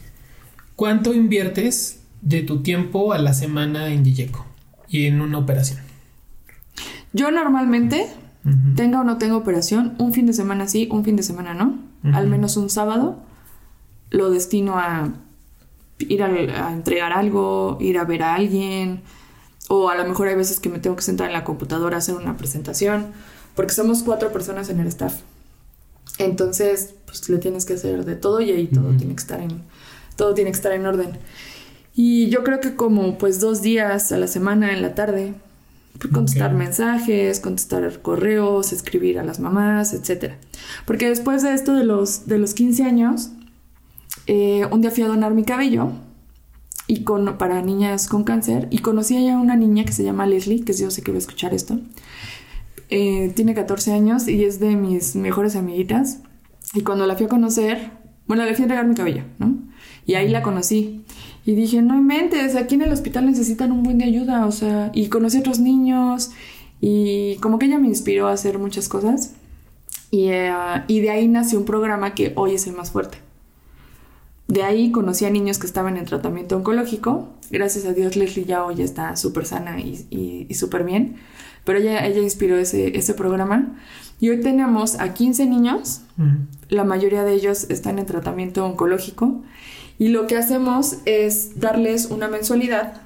[0.74, 4.44] ¿cuánto inviertes de tu tiempo a la semana en Yeyeco
[4.88, 5.89] y en una operación?
[7.12, 8.08] Yo normalmente,
[8.76, 11.78] tenga o no tenga operación, un fin de semana sí, un fin de semana no,
[12.12, 13.18] al menos un sábado,
[14.10, 15.12] lo destino a
[15.98, 19.02] ir a entregar algo, ir a ver a alguien,
[19.68, 21.98] o a lo mejor hay veces que me tengo que sentar en la computadora a
[21.98, 23.08] hacer una presentación,
[23.54, 25.20] porque somos cuatro personas en el staff.
[26.18, 29.62] Entonces, pues le tienes que hacer de todo y ahí todo tiene que estar en
[30.16, 31.18] todo tiene que estar en orden.
[31.94, 35.34] Y yo creo que como pues dos días a la semana en la tarde,
[36.12, 40.35] contestar mensajes, contestar correos, escribir a las mamás, etc.
[40.87, 43.31] Porque después de esto de los, de los 15 años,
[44.26, 45.92] eh, un día fui a donar mi cabello
[46.87, 50.64] y con, para niñas con cáncer y conocí a una niña que se llama Leslie,
[50.64, 51.79] que yo sé que va a escuchar esto.
[52.88, 56.20] Eh, tiene 14 años y es de mis mejores amiguitas.
[56.74, 57.92] Y cuando la fui a conocer,
[58.26, 59.69] bueno, le fui a entregar mi cabello, ¿no?
[60.10, 61.04] Y ahí la conocí.
[61.46, 64.90] Y dije, no inventes, aquí en el hospital necesitan un buen de ayuda, o sea,
[64.92, 66.32] y conocí a otros niños
[66.80, 69.34] y como que ella me inspiró a hacer muchas cosas.
[70.10, 70.52] Y, eh,
[70.88, 73.18] y de ahí nació un programa que hoy es el más fuerte
[74.50, 77.28] de ahí conocí a niños que estaban en tratamiento oncológico.
[77.52, 81.16] Gracias a Dios Leslie ya hoy está súper sana y, súper bien.
[81.64, 83.78] Pero ella, ella inspiró ese, ese, programa.
[84.18, 86.00] Y hoy tenemos a 15 niños.
[86.68, 89.40] La mayoría de ellos están en tratamiento oncológico.
[90.00, 93.02] Y lo que hacemos es darles una mensualidad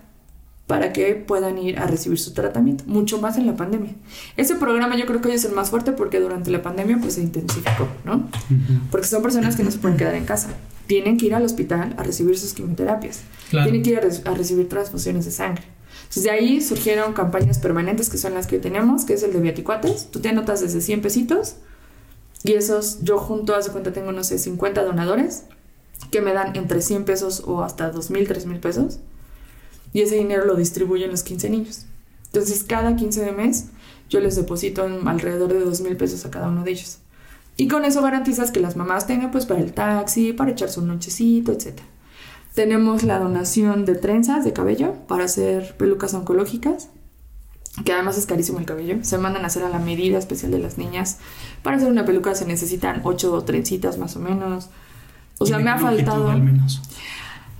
[0.66, 3.92] para que puedan ir a recibir su tratamiento, mucho más en la pandemia.
[4.38, 7.14] Ese programa yo creo que hoy es el más fuerte porque durante la pandemia pues
[7.14, 8.30] se intensificó, ¿no?
[8.90, 10.48] Porque son personas que no se pueden quedar en casa
[10.87, 15.24] tienen que ir al hospital a recibir sus quimioterapias, tienen que ir a, recibir transfusiones
[15.24, 15.64] de sangre.
[16.02, 19.40] Entonces de ahí surgieron campañas permanentes que son las que tenemos, que es el de
[19.40, 20.11] Viaticuates.
[20.11, 21.57] Tú te anotas desde 100 pesitos
[22.44, 25.44] y esos, yo junto, hace cuenta, tengo, no sé, 50 donadores
[26.11, 28.98] que me dan entre 100 pesos o hasta 2 mil, 3 mil pesos.
[29.92, 31.87] Y ese dinero lo distribuyen los 15 niños.
[32.26, 33.66] Entonces cada 15 de mes
[34.09, 36.98] yo les deposito alrededor de 2 mil pesos a cada uno de ellos.
[37.57, 40.88] Y con eso garantizas que las mamás tengan pues para el taxi, para echarse un
[40.88, 41.80] nochecito, etc.
[42.54, 46.88] Tenemos la donación de trenzas de cabello para hacer pelucas oncológicas,
[47.85, 48.98] que además es carísimo el cabello.
[49.02, 51.18] Se mandan a hacer a la medida especial de las niñas.
[51.62, 54.70] Para hacer una peluca se necesitan ocho trencitas más o menos.
[55.38, 56.31] O sea, me ha faltado...
[56.31, 56.83] Al menos.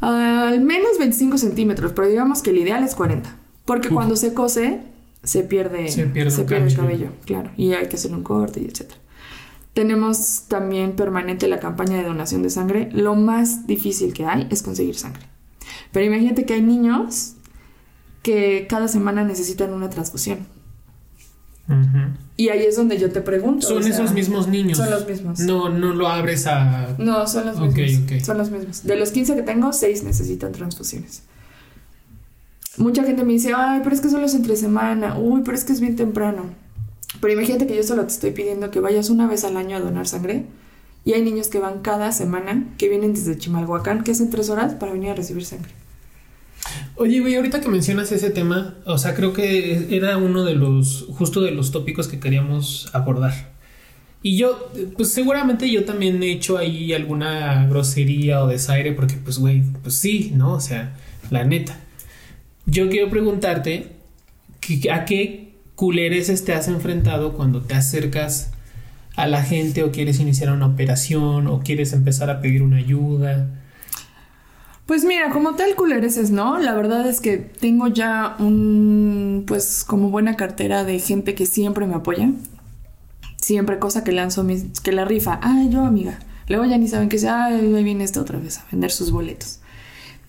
[0.01, 3.37] al menos 25 centímetros, pero digamos que el ideal es 40.
[3.65, 4.83] Porque cuando se cose,
[5.23, 7.51] se pierde, se pierde, el cabello, claro.
[7.57, 9.01] Y hay que hacer un corte y etcétera.
[9.73, 12.91] Tenemos también permanente la campaña de donación de sangre.
[12.93, 15.27] Lo más difícil que hay es conseguir sangre.
[15.93, 17.35] Pero imagínate que hay niños
[18.23, 20.47] que cada semana necesitan una transfusión.
[22.37, 23.67] Y ahí es donde yo te pregunto.
[23.67, 24.79] Son esos mismos niños.
[24.79, 25.39] Son los mismos.
[25.41, 26.95] No, no lo abres a.
[26.99, 28.25] No, son los mismos.
[28.25, 28.85] Son los mismos.
[28.85, 31.23] De los 15 que tengo, 6 necesitan transfusiones.
[32.77, 35.17] Mucha gente me dice, ay, pero es que solo es entre semana.
[35.17, 36.47] Uy, pero es que es bien temprano.
[37.21, 39.81] Pero imagínate que yo solo te estoy pidiendo que vayas una vez al año a
[39.81, 40.47] donar sangre.
[41.05, 44.75] Y hay niños que van cada semana, que vienen desde Chimalhuacán, que hacen tres horas
[44.75, 45.71] para venir a recibir sangre.
[46.97, 51.07] Oye, güey, ahorita que mencionas ese tema, o sea, creo que era uno de los,
[51.11, 53.53] justo de los tópicos que queríamos abordar.
[54.23, 59.39] Y yo, pues seguramente yo también he hecho ahí alguna grosería o desaire, porque pues,
[59.39, 60.53] güey, pues sí, ¿no?
[60.53, 60.97] O sea,
[61.31, 61.81] la neta.
[62.65, 63.97] Yo quiero preguntarte,
[64.91, 68.53] ¿a qué culereces te has enfrentado cuando te acercas
[69.17, 73.64] a la gente o quieres iniciar una operación o quieres empezar a pedir una ayuda?
[74.87, 76.59] Pues mira, como tal culereces, ¿no?
[76.59, 81.87] La verdad es que tengo ya un, pues como buena cartera de gente que siempre
[81.87, 82.31] me apoya.
[83.41, 85.41] Siempre cosa que lanzo, mis, que la rifa.
[85.43, 86.19] Ay, yo amiga.
[86.49, 89.11] Luego ya ni saben que sea, ay, ahí viene este otra vez a vender sus
[89.11, 89.61] boletos.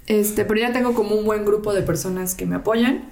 [0.07, 3.09] Este, pero ya tengo como un buen grupo de personas que me apoyan.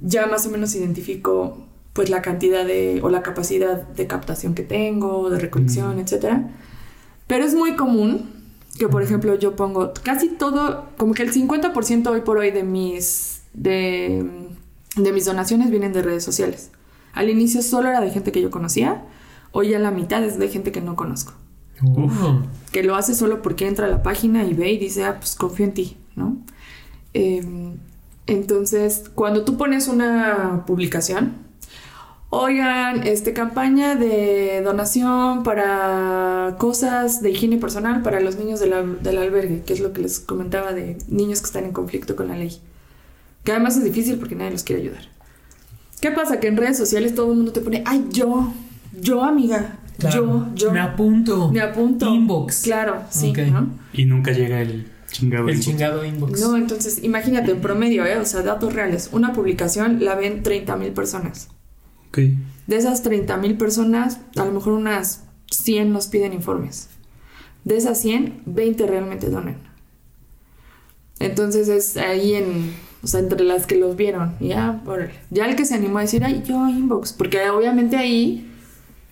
[0.00, 4.62] Ya más o menos identifico pues la cantidad de o la capacidad de captación que
[4.62, 6.50] tengo, de recolección, etcétera.
[7.26, 8.31] Pero es muy común
[8.78, 12.62] que, por ejemplo, yo pongo casi todo, como que el 50% hoy por hoy de
[12.62, 14.48] mis, de,
[14.96, 16.70] de mis donaciones vienen de redes sociales.
[17.12, 19.04] Al inicio solo era de gente que yo conocía,
[19.52, 21.34] hoy ya la mitad es de gente que no conozco.
[21.84, 22.42] Oh.
[22.70, 25.34] Que lo hace solo porque entra a la página y ve y dice, ah, pues
[25.34, 26.38] confío en ti, ¿no?
[27.12, 27.74] Eh,
[28.26, 31.34] entonces, cuando tú pones una publicación,
[32.34, 38.82] oigan, este campaña de donación para cosas de higiene personal para los niños de la-
[38.82, 42.28] del albergue, que es lo que les comentaba de niños que están en conflicto con
[42.28, 42.56] la ley.
[43.44, 45.02] Que además es difícil porque nadie los quiere ayudar.
[46.00, 46.40] ¿Qué pasa?
[46.40, 48.50] Que en redes sociales todo el mundo te pone, ay, yo,
[48.98, 50.46] yo amiga, Claro.
[50.54, 50.72] yo, yo.
[50.72, 51.50] Me apunto.
[51.52, 52.08] Me apunto.
[52.14, 52.62] Inbox.
[52.62, 53.32] Claro, sí.
[53.52, 53.68] ¿no?
[53.92, 55.44] Y nunca llega el chingado.
[55.48, 55.66] El inbox.
[55.66, 56.40] chingado inbox.
[56.40, 58.16] No, entonces imagínate en promedio, ¿eh?
[58.16, 59.10] o sea, datos reales.
[59.12, 61.48] Una publicación la ven 30 mil personas.
[62.66, 66.88] De esas 30 mil personas, a lo mejor unas 100 nos piden informes.
[67.64, 69.56] De esas 100, 20 realmente donan.
[71.18, 72.72] Entonces es ahí en,
[73.02, 74.34] o sea, entre las que los vieron.
[74.40, 75.12] Ya, órale.
[75.30, 77.12] ya el que se animó a decir, ay, yo inbox.
[77.12, 78.48] Porque obviamente ahí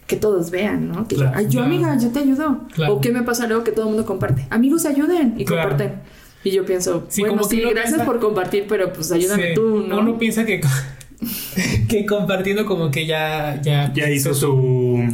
[0.06, 1.06] que todos vean, ¿no?
[1.06, 1.66] Que Claro, ay, yo claro.
[1.66, 2.66] amiga, yo te ayudo.
[2.74, 2.94] Claro.
[2.96, 4.46] O qué me pasa luego que todo el mundo comparte.
[4.50, 6.00] Amigos, ayuden y comparten.
[6.42, 9.54] Y yo pienso, Sí, bueno, como sí, gracias piensa- por compartir, pero pues ayúdame Sí,
[9.54, 9.98] tú, ¿no?
[10.00, 10.60] Uno piensa que,
[11.88, 13.60] que compartiendo como que ya...
[13.62, 15.04] Ya, Ya hizo su.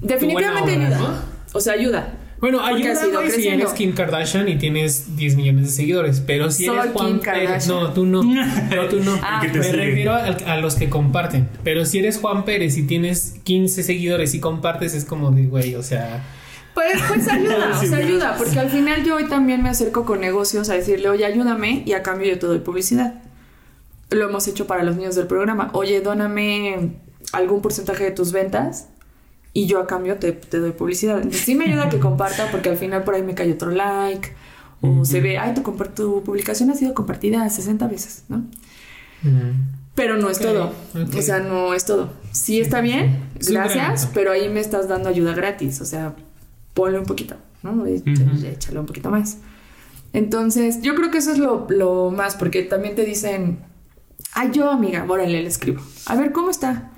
[0.00, 1.24] Definitivamente buena obra, ayuda.
[1.52, 2.14] O sea, ayuda.
[2.40, 6.66] Bueno, ayuda güey, si eres Kim Kardashian y tienes 10 millones de seguidores, pero si
[6.66, 7.76] Soy eres Juan Kim Pérez, Kardashian.
[7.80, 9.18] no, tú no, no, tú no.
[9.22, 9.40] Ah.
[9.42, 9.72] Me sigue.
[9.72, 14.34] refiero a, a los que comparten, pero si eres Juan Pérez y tienes 15 seguidores
[14.34, 16.22] y compartes es como de, güey, o sea,
[16.74, 20.20] Pues, pues ayuda, o sea, ayuda, porque al final yo hoy también me acerco con
[20.20, 23.14] negocios a decirle, oye, ayúdame y a cambio yo te doy publicidad.
[24.10, 25.70] Lo hemos hecho para los niños del programa.
[25.74, 26.96] Oye, dóname
[27.32, 28.88] algún porcentaje de tus ventas
[29.52, 31.16] y yo a cambio te, te doy publicidad.
[31.16, 33.70] Entonces sí me ayuda a que comparta porque al final por ahí me cae otro
[33.70, 34.32] like
[34.80, 35.62] o se ve, ay, tu,
[35.94, 38.44] tu publicación ha sido compartida 60 veces, ¿no?
[39.94, 40.64] Pero no es Ok, todo.
[40.94, 41.14] ok.
[41.16, 42.10] O sea, no es todo.
[42.30, 45.80] Sí está bien, Es un gracias, pero ahí me estás dando ayuda gratis.
[45.80, 46.14] O sea,
[46.74, 47.84] ponle un poquito, ¿no?
[47.84, 48.46] Échale, Ujú.
[48.46, 49.38] échale un poquito más.
[50.12, 53.58] Entonces, yo creo que eso es lo, lo más, porque también te dicen,
[54.34, 55.82] ay, yo, amiga, órale, le escribo.
[56.06, 56.90] A ver, ¿cómo está?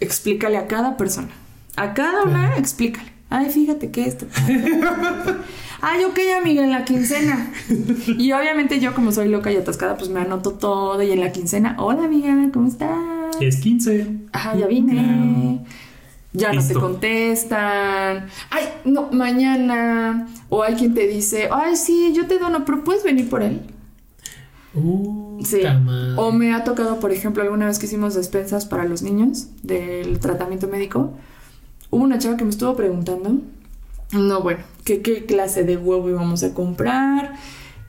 [0.00, 1.28] Explícale a cada persona.
[1.76, 3.12] A cada una, explícale.
[3.30, 4.26] Ay, fíjate que esto.
[5.80, 7.50] Ay, ok, amiga, en la quincena.
[8.06, 11.02] Y obviamente yo, como soy loca y atascada, pues me anoto todo.
[11.02, 12.90] Y en la quincena, hola, amiga, ¿cómo estás?
[13.40, 14.06] Es 15.
[14.32, 15.64] Ajá, ya vine.
[16.34, 18.26] Ya no te contestan.
[18.50, 20.28] Ay, no, mañana.
[20.48, 23.62] O hay quien te dice, ay, sí, yo te dono, pero puedes venir por él.
[24.74, 25.62] uh, Sí.
[26.16, 30.18] O me ha tocado, por ejemplo, alguna vez que hicimos despensas para los niños del
[30.18, 31.14] tratamiento médico.
[31.90, 33.38] Hubo una chava que me estuvo preguntando,
[34.12, 37.34] no, bueno, que qué clase de huevo íbamos a comprar,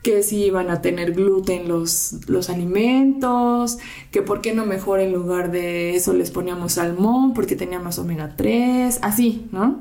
[0.02, 3.78] que si iban a tener gluten los, los alimentos,
[4.10, 7.98] que por qué no mejor en lugar de eso les poníamos salmón porque tenía más
[7.98, 9.80] omega 3, así, ¿no?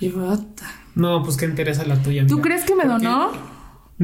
[0.00, 0.66] Y "Ota".
[0.96, 2.26] No, pues qué interesa la tuya.
[2.26, 3.06] ¿tú crees que me ¿Por qué?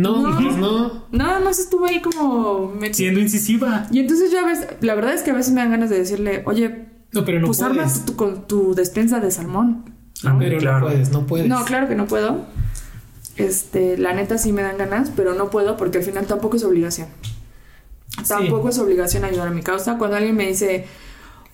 [0.03, 0.23] Donó?
[0.23, 0.47] No, No.
[0.47, 1.05] pues no.
[1.13, 2.73] Nada más estuvo ahí como...
[2.93, 3.87] Siendo incisiva.
[3.91, 5.99] Y entonces yo a veces, la verdad es que a veces me dan ganas de
[5.99, 8.01] decirle, oye, No, pero no pues arma puedes.
[8.05, 9.85] tu, tu- con tu despensa de salmón.
[10.25, 10.81] Ah, Pero claro.
[10.81, 11.47] no puedes, no puedes.
[11.49, 12.45] No, claro que no puedo.
[13.37, 16.65] Este, la neta sí me dan ganas, pero no puedo porque al final tampoco es
[16.65, 17.09] obligación.
[18.19, 18.25] Sí.
[18.29, 19.99] Tampoco es obligación ayudar a mi causa.
[19.99, 20.87] Cuando alguien me dice,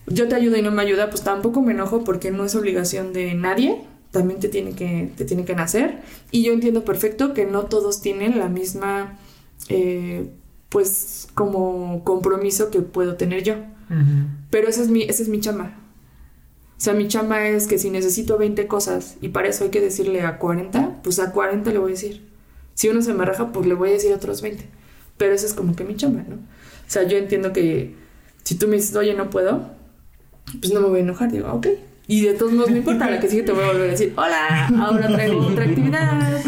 [0.07, 3.11] yo te ayudo y no me ayuda, pues tampoco me enojo porque no es obligación
[3.11, 3.83] de nadie.
[4.13, 6.01] También te tiene que, te tiene que nacer.
[6.31, 9.17] Y yo entiendo perfecto que no todos tienen la misma,
[9.67, 10.29] eh,
[10.69, 13.55] pues, como compromiso que puedo tener yo.
[14.49, 15.77] Pero esa es mi, esa es mi chamba.
[16.77, 19.81] O sea, mi chamba es que si necesito 20 cosas y para eso hay que
[19.81, 22.27] decirle a 40, pues a 40 le voy a decir.
[22.75, 24.65] Si uno se me raja, pues le voy a decir otros 20.
[25.17, 26.35] Pero esa es como que mi chamba, ¿no?
[26.35, 26.39] O
[26.87, 27.95] sea, yo entiendo que
[28.43, 29.69] si tú me dices, oye, no puedo,
[30.59, 31.31] pues no me voy a enojar.
[31.31, 31.67] Digo, ok.
[32.05, 34.13] Y de todos modos, no importa, la que sigue te voy a volver a decir,
[34.17, 36.41] hola, ahora traigo otra actividad.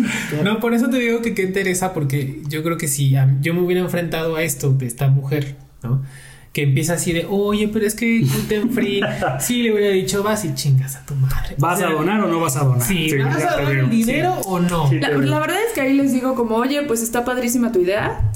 [0.43, 3.53] No, por eso te digo que qué interesa, porque yo creo que si a- yo
[3.53, 6.03] me hubiera enfrentado a esto de esta mujer, ¿no?
[6.51, 9.01] Que empieza así de, oye, pero es que gluten free.
[9.39, 11.55] sí, le hubiera dicho, vas y chingas a tu madre.
[11.57, 12.81] ¿Vas O sea, a donar o no vas a donar?
[12.85, 13.69] Sí, ¿vas a veo.
[13.85, 14.89] el dinero o no?
[14.89, 14.99] Sí.
[14.99, 18.29] La, la verdad es que ahí les digo como, oye, pues está padrísima tu idea,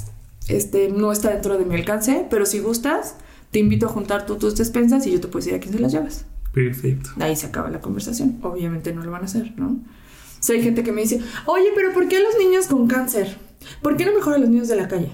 [0.48, 3.16] este, no está dentro de mi alcance, pero si gustas,
[3.52, 5.80] te invito a juntar tú tus despensas y yo te puedo decir a quién se
[5.80, 6.26] las llevas.
[6.54, 7.12] Perfecto.
[7.20, 8.40] Ahí se acaba la conversación.
[8.42, 9.68] Obviamente no lo van a hacer, ¿no?
[9.70, 13.38] O sea, hay gente que me dice, oye, pero ¿por qué los niños con cáncer?
[13.82, 15.12] ¿Por qué no mejor a los niños de la calle?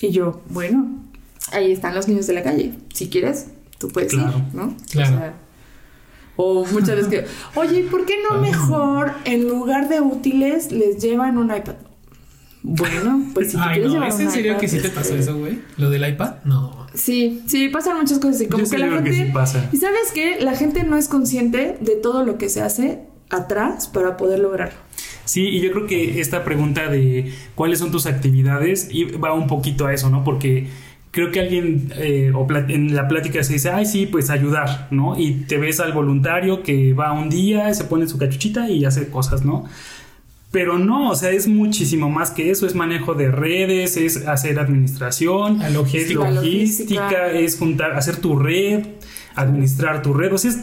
[0.00, 1.02] Y yo, bueno,
[1.52, 2.74] ahí están los niños de la calle.
[2.94, 3.48] Si quieres,
[3.78, 4.38] tú puedes Claro.
[4.38, 4.76] ir, ¿no?
[4.90, 5.16] Claro.
[5.16, 5.34] O, sea,
[6.36, 7.24] o muchas veces que,
[7.58, 11.74] oye, ¿y ¿por qué no mejor en lugar de útiles les llevan un iPad?
[12.62, 14.78] Bueno, pues si te Ay, quieres no, llevar ¿es un en serio iPad, que sí
[14.80, 15.58] te pasó eso, güey?
[15.78, 16.34] ¿Lo del iPad?
[16.44, 16.86] No.
[16.94, 18.46] Sí, sí, pasan muchas cosas así.
[18.46, 19.26] Como Yo que sí la que gente.
[19.26, 19.68] sí pasa.
[19.72, 20.38] Y sabes qué?
[20.40, 23.00] La gente no es consciente de todo lo que se hace
[23.30, 24.78] atrás para poder lograrlo.
[25.24, 29.46] Sí, y yo creo que esta pregunta de cuáles son tus actividades y va un
[29.46, 30.24] poquito a eso, ¿no?
[30.24, 30.66] Porque
[31.12, 35.18] creo que alguien eh, o en la plática se dice, ay, sí, pues ayudar, ¿no?
[35.18, 39.08] Y te ves al voluntario que va un día, se pone su cachuchita y hace
[39.08, 39.64] cosas, ¿no?
[40.52, 44.58] Pero no, o sea, es muchísimo más que eso, es manejo de redes, es hacer
[44.58, 46.28] administración, La logística.
[46.28, 47.32] es La logística, logística.
[47.32, 48.84] es juntar, hacer tu red,
[49.36, 50.58] administrar tu red, o sea, es,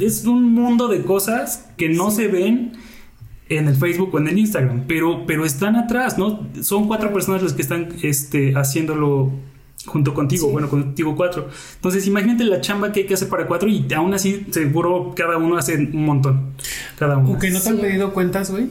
[0.00, 2.72] es un mundo de cosas que no se ven
[3.48, 6.46] en el Facebook o en el Instagram, pero, pero están atrás, ¿no?
[6.62, 9.32] Son cuatro personas las que están este, haciéndolo
[9.86, 10.52] junto contigo, Sí.
[10.52, 11.48] bueno, contigo cuatro.
[11.76, 15.36] Entonces, imagínate la chamba que hay que hacer para cuatro y aún así, seguro cada
[15.38, 16.50] uno hace un montón.
[16.98, 17.32] Cada uno.
[17.32, 18.68] ¿O que no te han pedido cuentas, güey?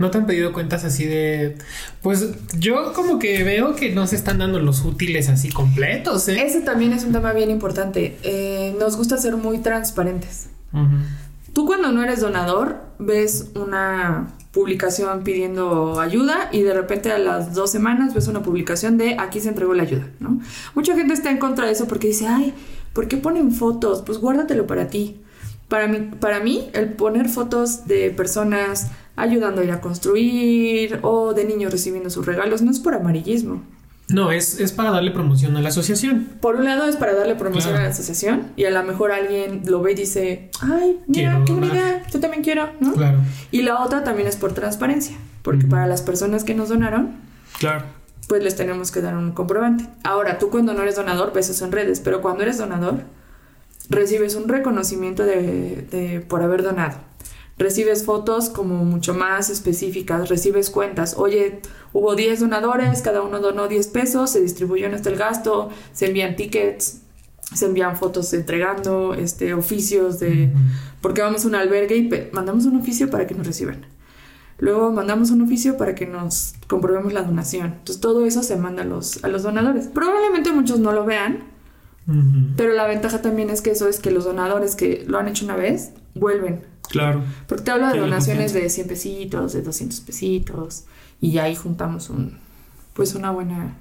[0.00, 1.58] ¿No te han pedido cuentas así de...?
[2.00, 6.42] Pues yo como que veo que no se están dando los útiles así completos, ¿eh?
[6.42, 8.16] Ese también es un tema bien importante.
[8.22, 10.48] Eh, nos gusta ser muy transparentes.
[11.52, 17.52] Tú cuando no eres donador ves una publicación pidiendo ayuda y de repente a las
[17.52, 20.40] dos semanas ves una publicación de aquí se entregó la ayuda, ¿no?
[20.74, 22.54] Mucha gente está en contra de eso porque dice, ay,
[22.94, 24.00] ¿por qué ponen fotos?
[24.00, 25.20] Pues guárdatelo para ti.
[25.68, 31.34] Para mí, para mí, el poner fotos de personas ayudando a ir a construir o
[31.34, 33.62] de niños recibiendo sus regalos no es por amarillismo.
[34.08, 36.26] No, es, es para darle promoción a la asociación.
[36.40, 37.84] Por un lado es para darle promoción Claro.
[37.84, 41.44] a la asociación y a lo mejor alguien lo ve y dice, ay, mira, Quiero
[41.44, 41.82] qué buena donar".
[41.86, 42.92] idea, yo también quiero, ¿no?
[42.94, 43.18] Claro.
[43.52, 47.12] Y la otra también es por transparencia, porque para las personas que nos donaron,
[47.60, 47.84] Claro.
[48.26, 49.86] pues les tenemos que dar un comprobante.
[50.02, 53.02] Ahora, tú cuando no eres donador ves eso en redes, pero cuando eres donador,
[53.90, 56.98] recibes un reconocimiento de, de- por haber donado.
[57.60, 61.14] Recibes fotos como mucho más específicas, recibes cuentas.
[61.18, 61.60] Oye,
[61.92, 66.06] hubo 10 donadores, cada uno donó 10 pesos, se distribuyó en este el gasto, se
[66.06, 67.02] envían tickets,
[67.54, 70.50] se envían fotos entregando, este, oficios de...
[71.02, 73.84] Porque vamos a un albergue y mandamos un oficio para que nos reciban.
[74.56, 77.66] Luego mandamos un oficio para que nos comprobemos la donación.
[77.66, 79.86] Entonces todo eso se manda a los, a los donadores.
[79.88, 81.44] Probablemente muchos no lo vean,
[82.56, 85.44] pero la ventaja también es que eso es que los donadores que lo han hecho
[85.44, 86.69] una vez vuelven.
[86.90, 87.24] Claro.
[87.48, 90.84] Porque te hablo de donaciones de 100 pesitos, de 200 pesitos
[91.20, 92.38] y ahí juntamos un
[92.94, 93.76] pues una buena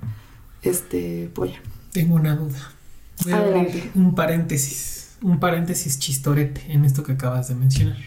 [0.61, 1.59] este polla.
[1.91, 2.71] Tengo una duda.
[3.23, 3.91] Voy a abrir Adelante.
[3.95, 5.15] un paréntesis.
[5.21, 7.97] Un paréntesis chistorete en esto que acabas de mencionar.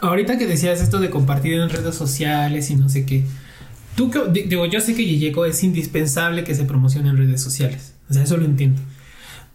[0.00, 3.24] Ahorita que decías esto de compartir en redes sociales y no sé qué.
[3.96, 7.40] Tú que, di- digo, yo sé que Yeyeko es indispensable que se promocione en redes
[7.40, 7.94] sociales.
[8.10, 8.80] O sea, eso lo entiendo.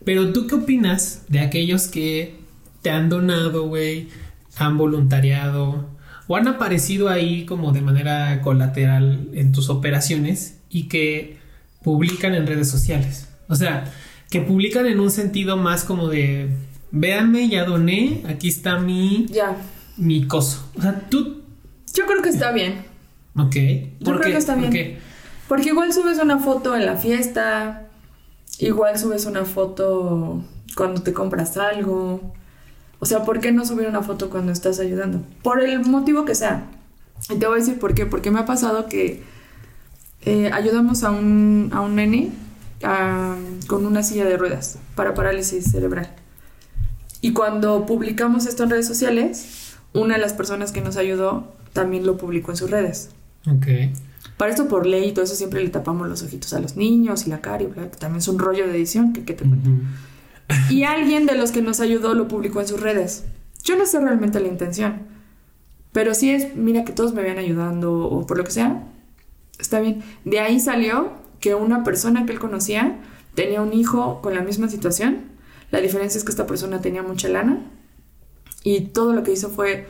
[0.04, 2.40] Pero tú qué opinas de aquellos que
[2.84, 4.10] te han donado, güey,
[4.58, 5.90] han voluntariado
[6.28, 11.38] o han aparecido ahí como de manera colateral en tus operaciones y que
[11.84, 13.28] publican en redes sociales?
[13.50, 13.86] O sea,
[14.30, 16.50] que publican en un sentido más como de,
[16.92, 19.58] véanme, ya doné, aquí está mi, Ya.
[19.98, 20.70] mi coso.
[20.78, 21.42] O sea, tú,
[21.94, 22.84] Yo creo que está bien.
[23.38, 23.56] ok.
[23.56, 24.32] Yo ¿Por creo qué?
[24.32, 24.72] que está ¿Por bien.
[24.74, 24.98] qué?
[25.48, 27.90] Porque igual subes una foto en la fiesta,
[28.60, 30.42] igual subes una foto
[30.76, 32.34] cuando te compras algo.
[33.04, 35.22] O sea, ¿por qué no subir una foto cuando estás ayudando?
[35.42, 36.68] Por el motivo que sea.
[37.30, 38.06] Y te voy a decir por qué.
[38.06, 39.22] Porque me ha pasado que
[40.22, 42.32] eh, ayudamos a un, a un nene
[43.68, 46.16] con una silla de ruedas para parálisis cerebral.
[47.20, 52.06] Y cuando publicamos esto en redes sociales, una de las personas que nos ayudó también
[52.06, 53.10] lo publicó en sus redes.
[53.54, 53.68] Ok.
[54.38, 57.28] Para esto por ley y todo eso siempre le tapamos los ojitos a los niños
[57.28, 59.44] y la cara y bla, que también es un rollo de edición que, que te
[59.44, 59.72] cuento.
[60.70, 63.26] Y alguien de los que nos ayudó lo publicó en sus redes.
[63.64, 65.04] Yo no sé realmente la intención,
[65.94, 68.84] pero si es, mira que todos me vean ayudando o por lo que sea,
[69.60, 70.04] está bien.
[70.26, 73.00] De ahí salió que una persona que él conocía
[73.36, 75.32] tenía un hijo con la misma situación.
[75.72, 77.60] La diferencia es que esta persona tenía mucha lana
[78.64, 79.88] y todo lo que hizo fue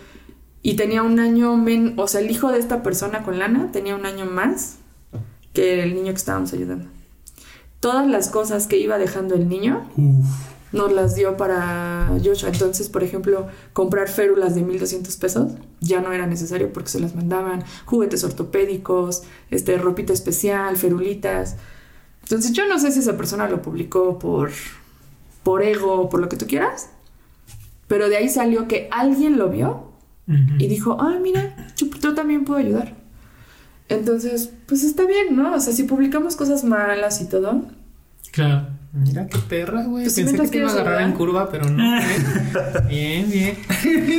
[0.61, 3.95] y tenía un año men, o sea, el hijo de esta persona con lana tenía
[3.95, 4.77] un año más
[5.51, 6.87] que el niño que estábamos ayudando.
[7.83, 10.25] Todas las cosas que iba dejando el niño Uf.
[10.71, 12.47] nos las dio para Joshua.
[12.47, 17.13] Entonces, por ejemplo, comprar férulas de 1200 pesos ya no era necesario porque se las
[17.13, 21.57] mandaban, juguetes ortopédicos, este ropita especial, ferulitas.
[22.21, 24.51] Entonces, yo no sé si esa persona lo publicó por
[25.43, 26.89] por ego, por lo que tú quieras,
[27.87, 29.91] pero de ahí salió que alguien lo vio
[30.57, 33.02] y dijo, ah, mira, yo, yo también puedo ayudar.
[33.93, 35.53] Entonces, pues está bien, ¿no?
[35.55, 37.63] O sea, si publicamos cosas malas y todo,
[38.33, 38.65] Claro.
[38.93, 40.03] Mira qué perra, güey.
[40.05, 41.99] Pues Pensé que te iba a agarrar en curva, pero no.
[42.89, 43.57] bien, bien.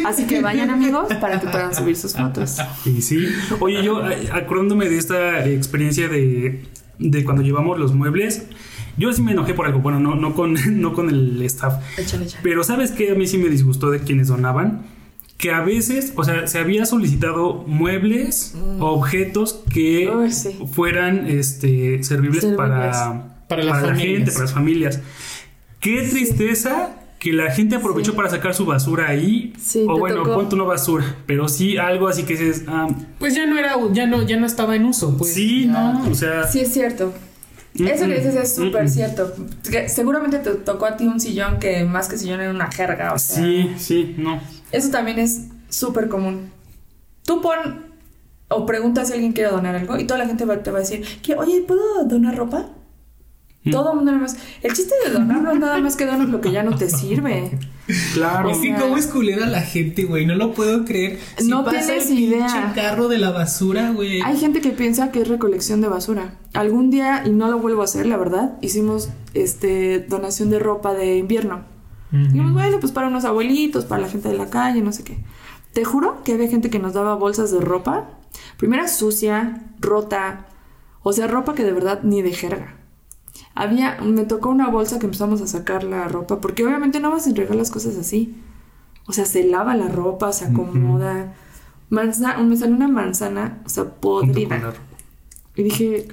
[0.06, 2.58] Así que vayan amigos para que puedan subir sus fotos.
[2.84, 3.26] Y sí.
[3.60, 4.02] Oye, yo
[4.32, 6.64] acordándome de esta experiencia de,
[6.98, 8.46] de cuando llevamos los muebles,
[8.96, 9.80] yo sí me enojé por algo.
[9.80, 11.74] Bueno, no, no, con, no con el staff.
[11.98, 12.42] Échale, échale.
[12.42, 13.12] Pero ¿sabes qué?
[13.12, 14.82] A mí sí me disgustó de quienes donaban.
[15.44, 20.18] Que a veces, o sea, se había solicitado muebles o objetos que Mm.
[20.18, 20.56] Uy, sí.
[20.72, 22.56] fueran este, servibles, Servibles.
[22.56, 24.16] para, Para las la familias.
[24.16, 25.00] gente, para las familias.
[25.80, 28.16] Qué tristeza que la gente aprovechó Sí.
[28.16, 29.52] para sacar su basura ahí.
[29.60, 32.88] Sí, o bueno, pon tu no basura, pero sí algo así que dices, ah,
[33.18, 35.34] Pues ya no era, ya no, ya no estaba en uso, pues.
[35.34, 35.72] sí, Ya.
[35.92, 37.12] no, o sea, Sí, es cierto.
[37.74, 38.88] Eso que dices es súper mm.
[38.88, 39.34] cierto.
[39.70, 43.12] Que seguramente te tocó a ti un sillón que más que sillón era una jerga.
[43.12, 44.40] O sea, sí, sí, no.
[44.74, 46.50] Eso también es súper común.
[47.24, 47.56] Tú pon
[48.48, 50.80] o preguntas si alguien quiere donar algo y toda la gente va- te va a
[50.80, 51.34] decir, "¿Qué?
[51.34, 52.68] oye, ¿puedo donar ropa?
[53.64, 53.70] Mm.
[53.70, 54.36] Todo el mundo nada más.
[54.62, 56.90] El chiste de donar no es nada más que donar lo que ya no te
[56.90, 57.58] sirve.
[58.12, 58.50] Claro.
[58.50, 60.26] Es que cómo es culera la gente, güey.
[60.26, 61.18] No lo puedo creer.
[61.44, 62.72] No pasa tienes el idea.
[62.74, 64.20] carro de la basura, güey.
[64.20, 66.34] Hay gente que piensa que es recolección de basura.
[66.52, 70.92] Algún día, y no lo vuelvo a hacer, la verdad, hicimos este donación de ropa
[70.92, 71.64] de invierno.
[72.14, 72.22] Ujú.
[72.24, 75.18] Dijimos, bueno, pues para unos abuelitos, para la gente de la calle, no sé qué.
[75.72, 78.08] Te juro que había gente que nos daba bolsas de ropa.
[78.56, 80.46] Primera sucia, rota.
[81.02, 82.76] O sea, ropa que de verdad ni de jerga.
[83.56, 87.26] Había, me tocó una bolsa que empezamos a sacar la ropa, porque obviamente no vas
[87.26, 88.36] a entregar las cosas así.
[89.06, 91.34] O sea, se lava la ropa, se acomoda.
[91.90, 94.72] Manza- me salió una manzana, o sea, podrida.
[95.56, 96.08] Y dije,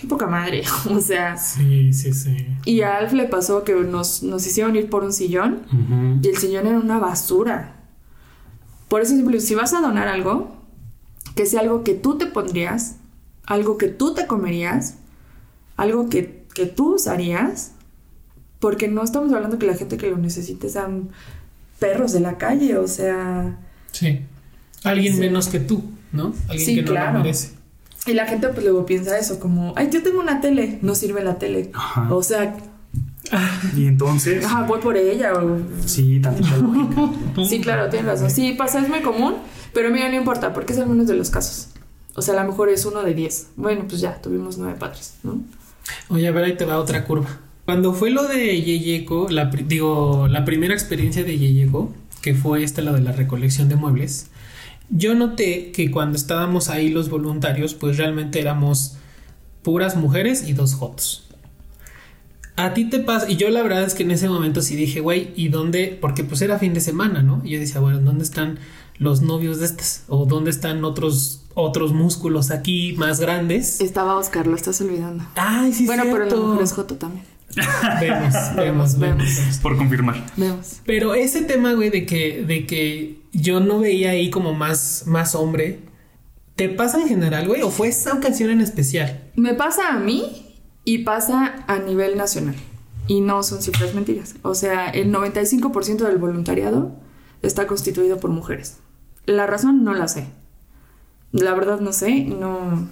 [0.00, 0.62] qué poca madre.
[0.90, 2.46] O sea, Sí, sí, sí.
[2.64, 5.62] y a Alf le pasó que nos, nos hicieron ir por un sillón
[6.22, 7.76] y el sillón era una basura.
[8.88, 10.56] Por eso si vas a donar algo,
[11.36, 12.96] que sea algo que tú te pondrías,
[13.46, 14.94] algo que tú te comerías,
[15.76, 17.72] algo que, que tú usarías,
[18.58, 21.10] porque no estamos hablando que la gente que lo necesite sean
[21.78, 23.58] perros de la calle, o sea...
[23.92, 24.20] Sí.
[24.82, 25.20] Alguien Sí.
[25.20, 25.82] menos que tú,
[26.12, 26.34] ¿no?
[26.48, 27.12] Alguien Sí, que no claro.
[27.12, 27.52] lo merece.
[28.06, 31.22] Y la gente pues luego piensa eso, como, ay, yo tengo una tele, no sirve
[31.22, 31.70] la tele.
[31.74, 32.12] Ajá.
[32.14, 32.56] O sea,
[33.76, 35.34] Y entonces, ajá, voy por ella.
[35.34, 37.10] o- sí, tantita lógica.
[37.48, 38.30] Sí, claro, tienes razón.
[38.30, 39.34] Sí, pasa, es muy común,
[39.72, 41.68] pero mira, no importa, porque es el menos de los casos.
[42.16, 43.48] O sea, a lo mejor es uno de diez.
[43.56, 45.40] Bueno, pues ya, tuvimos nueve padres, ¿no?
[46.08, 47.28] Oye, a ver, ahí te va otra curva.
[47.66, 52.82] Cuando fue lo de Yeyeco, la, digo, la primera experiencia de Yeyeco, que fue esta,
[52.82, 54.26] la de la recolección de muebles,
[54.90, 58.96] yo noté que cuando estábamos ahí los voluntarios, pues realmente éramos
[59.62, 61.28] puras mujeres y dos jotos.
[62.56, 65.00] A ti te pasa, y yo la verdad es que en ese momento sí dije,
[65.00, 65.96] güey, ¿y dónde?
[65.98, 67.40] Porque pues era fin de semana, ¿no?
[67.44, 68.58] Y yo decía, bueno, ¿dónde están
[68.98, 70.04] los novios de estas?
[70.08, 73.80] ¿O dónde están otros, otros músculos aquí más grandes?
[73.80, 75.24] Estaba Oscar, lo estás olvidando.
[75.36, 77.24] Ay, sí, bueno, pero la mujer es Joto también.
[78.00, 79.58] Vemos, vemos, vemos.
[79.60, 80.24] Por confirmar.
[80.36, 80.76] Vemos.
[80.86, 85.34] Pero ese tema, güey, de que, de que yo no veía ahí como más, más
[85.34, 85.80] hombre,
[86.56, 87.62] ¿te pasa en general, güey?
[87.62, 89.30] ¿O fue esa ocasión en especial?
[89.36, 92.56] Me pasa a mí y pasa a nivel nacional.
[93.06, 94.36] Y no son cifras mentiras.
[94.42, 96.92] O sea, el 95% del voluntariado
[97.42, 98.78] está constituido por mujeres.
[99.26, 100.26] La razón no la sé.
[101.32, 102.88] La verdad no sé, no...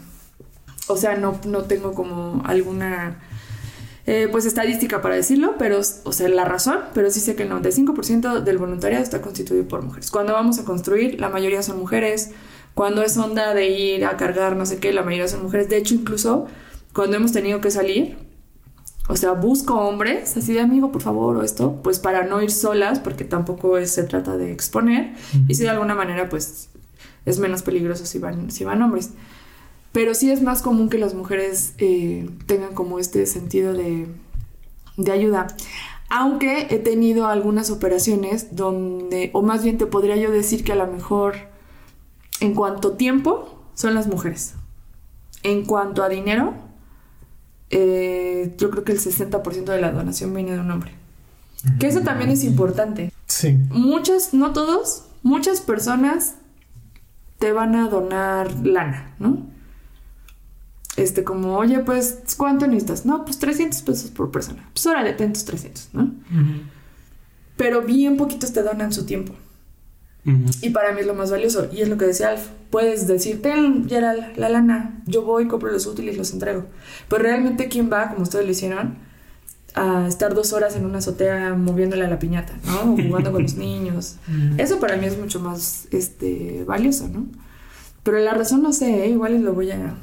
[0.89, 3.21] O sea, no, no tengo como alguna...
[4.11, 7.51] eh, pues estadística para decirlo, pero, o sea, la razón, pero sí sé que el
[7.51, 10.11] 95% del voluntariado está constituido por mujeres.
[10.11, 12.31] Cuando vamos a construir, la mayoría son mujeres.
[12.75, 15.69] Cuando es onda de ir a cargar, no sé qué, la mayoría son mujeres.
[15.69, 16.47] De hecho, incluso
[16.95, 18.17] cuando hemos tenido que salir,
[19.09, 22.51] o sea, busco hombres, así de amigo, por favor, o esto, pues para no ir
[22.51, 25.13] solas, porque tampoco es- se trata de exponer.
[25.49, 26.69] Y si de alguna manera, pues
[27.27, 29.11] es menos peligroso si van, si van hombres.
[29.99, 34.07] Pero sí es más común que las mujeres eh, tengan como este sentido de,
[34.97, 35.49] de ayuda.
[36.09, 40.77] Aunque he tenido algunas operaciones donde, o más bien te podría yo decir que a
[40.77, 41.35] lo mejor
[42.39, 44.55] en cuanto a tiempo, son las mujeres.
[45.43, 46.55] En cuanto a dinero,
[47.71, 50.93] eh, yo creo que el 60% de la donación viene de un hombre.
[51.81, 53.13] Que eso también es importante.
[53.27, 53.59] Sí.
[53.71, 56.37] Muchas, no todos, muchas personas
[57.41, 59.58] te van a donar lana, ¿no?
[60.99, 63.07] Este, como, oye, pues, ¿cuánto necesitas?
[63.07, 64.69] No, pues 300 pesos por persona.
[64.73, 66.13] Pues órale, ten tus 300, ¿no?
[67.57, 69.35] Pero bien poquitos te donan su tiempo.
[70.61, 71.69] Y para mí es lo más valioso.
[71.73, 72.49] Y es lo que decía Alf.
[72.71, 75.01] Puedes decir, ten, Gerald, la lana.
[75.07, 76.67] Yo voy, compro los útiles y los entrego.
[77.09, 78.97] Pero realmente, ¿quién va, como ustedes lo hicieron,
[79.75, 82.93] a estar dos horas en una azotea moviéndole a la piñata, ¿no?
[82.93, 84.17] O jugando con los niños.
[84.59, 87.27] Eso para mí es mucho más este, valioso, ¿no?
[88.03, 89.09] Pero la razón no sé, ¿eh?
[89.09, 89.95] igual y lo voy a...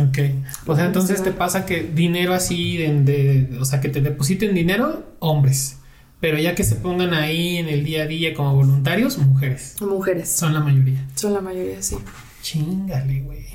[0.00, 0.18] Ok.
[0.66, 4.54] O sea, entonces te pasa que dinero así, de, de- o sea, que te depositen
[4.54, 5.76] dinero, hombres.
[6.20, 9.76] Pero ya que se pongan ahí en el día a día como voluntarios, mujeres.
[9.80, 10.28] Mujeres.
[10.28, 11.04] Son la mayoría.
[11.14, 11.96] Son la mayoría, sí.
[12.42, 13.46] Chingale, güey.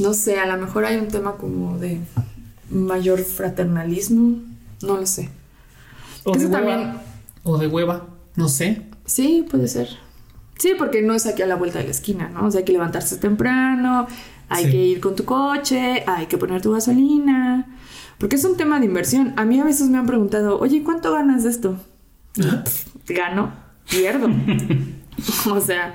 [0.00, 2.00] No sé, a lo mejor hay un tema como de
[2.70, 4.38] mayor fraternalismo.
[4.82, 5.28] No lo sé.
[6.24, 6.66] O Que de eso hueva.
[6.68, 6.92] también-
[7.44, 8.06] O de hueva.
[8.36, 8.82] No sé.
[9.06, 9.88] Sí, puede ser.
[10.58, 12.46] Sí, porque no es aquí a la vuelta de la esquina, ¿no?
[12.46, 14.08] O sea, hay que levantarse temprano,
[14.48, 14.70] hay Sí.
[14.70, 17.66] que ir con tu coche, hay que poner tu gasolina.
[18.18, 19.32] Porque es un tema de inversión.
[19.36, 21.76] A mí a veces me han preguntado, oye, ¿cuánto ganas de esto?
[23.08, 23.52] Gano,
[23.88, 24.28] pierdo.
[25.52, 25.94] o sea,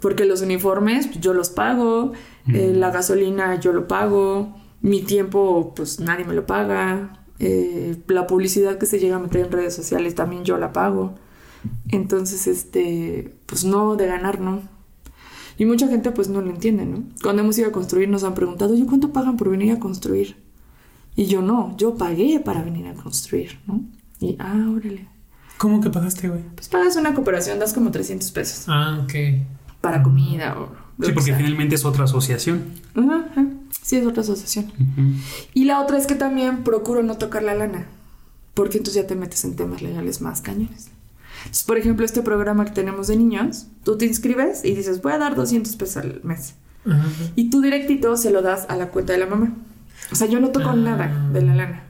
[0.00, 2.12] porque los uniformes pues, yo los pago,
[2.48, 8.26] eh, la gasolina yo lo pago, mi tiempo pues nadie me lo paga, eh, la
[8.26, 11.14] publicidad que se llega a meter en redes sociales también yo la pago.
[11.88, 14.62] Entonces, este, pues no, de ganar no.
[15.58, 17.04] Y mucha gente pues no lo entiende, ¿no?
[17.22, 20.36] Cuando hemos ido a construir nos han preguntado, oye, ¿cuánto pagan por venir a construir?
[21.14, 23.80] Y yo no, yo pagué para venir a construir, ¿no?
[24.20, 25.08] Y, ah, órale.
[25.58, 26.42] ¿Cómo que pagaste, güey?
[26.54, 29.12] Pues pagas una cooperación, das como 300 pesos Ah, ok.
[29.80, 30.68] para comida o...
[31.00, 31.36] Sí, que porque sea.
[31.38, 32.64] finalmente es otra asociación.
[32.94, 33.46] Ajá, ajá.
[33.82, 34.72] Sí, es otra asociación.
[35.54, 37.86] Y la otra es que también procuro no tocar la lana,
[38.54, 40.88] porque entonces ya te metes en temas legales más cañones.
[41.46, 45.12] Entonces, por ejemplo, este programa que tenemos de niños, tú te inscribes y dices, voy
[45.12, 46.54] a dar 200 pesos al mes.
[46.86, 47.08] Ajá.
[47.34, 49.54] Y tú directito se lo das a la cuenta de la mamá.
[50.12, 50.76] O sea, yo no toco Ah.
[50.76, 51.82] nada de la lana.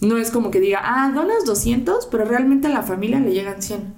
[0.00, 3.62] No es como que diga, ah, donas 200, pero realmente a la familia le llegan
[3.62, 3.94] 100.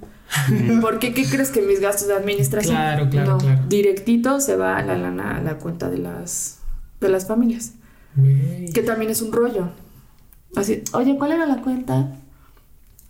[0.80, 1.14] ¿Por qué?
[1.14, 2.74] ¿Qué crees que mis gastos de administración?
[2.74, 3.62] Claro, claro, No, claro.
[3.68, 6.58] Directito se va la lana a la cuenta de las,
[7.00, 7.74] de las familias.
[8.74, 9.68] Que también es un rollo.
[10.56, 12.08] Así, oye, ¿cuál era la cuenta?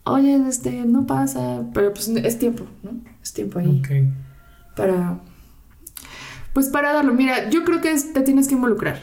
[0.07, 1.64] Oye, este, no pasa.
[1.74, 2.90] Pero pues es tiempo, ¿no?
[3.22, 4.74] Es tiempo ahí Ok.
[4.76, 5.18] para
[6.52, 8.96] pues para darlo mira yo creo que es- te tienes que involucrar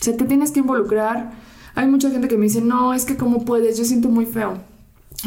[0.00, 1.32] o sea te tienes que involucrar
[1.74, 4.54] hay mucha gente que me dice no es que cómo puedes yo siento muy feo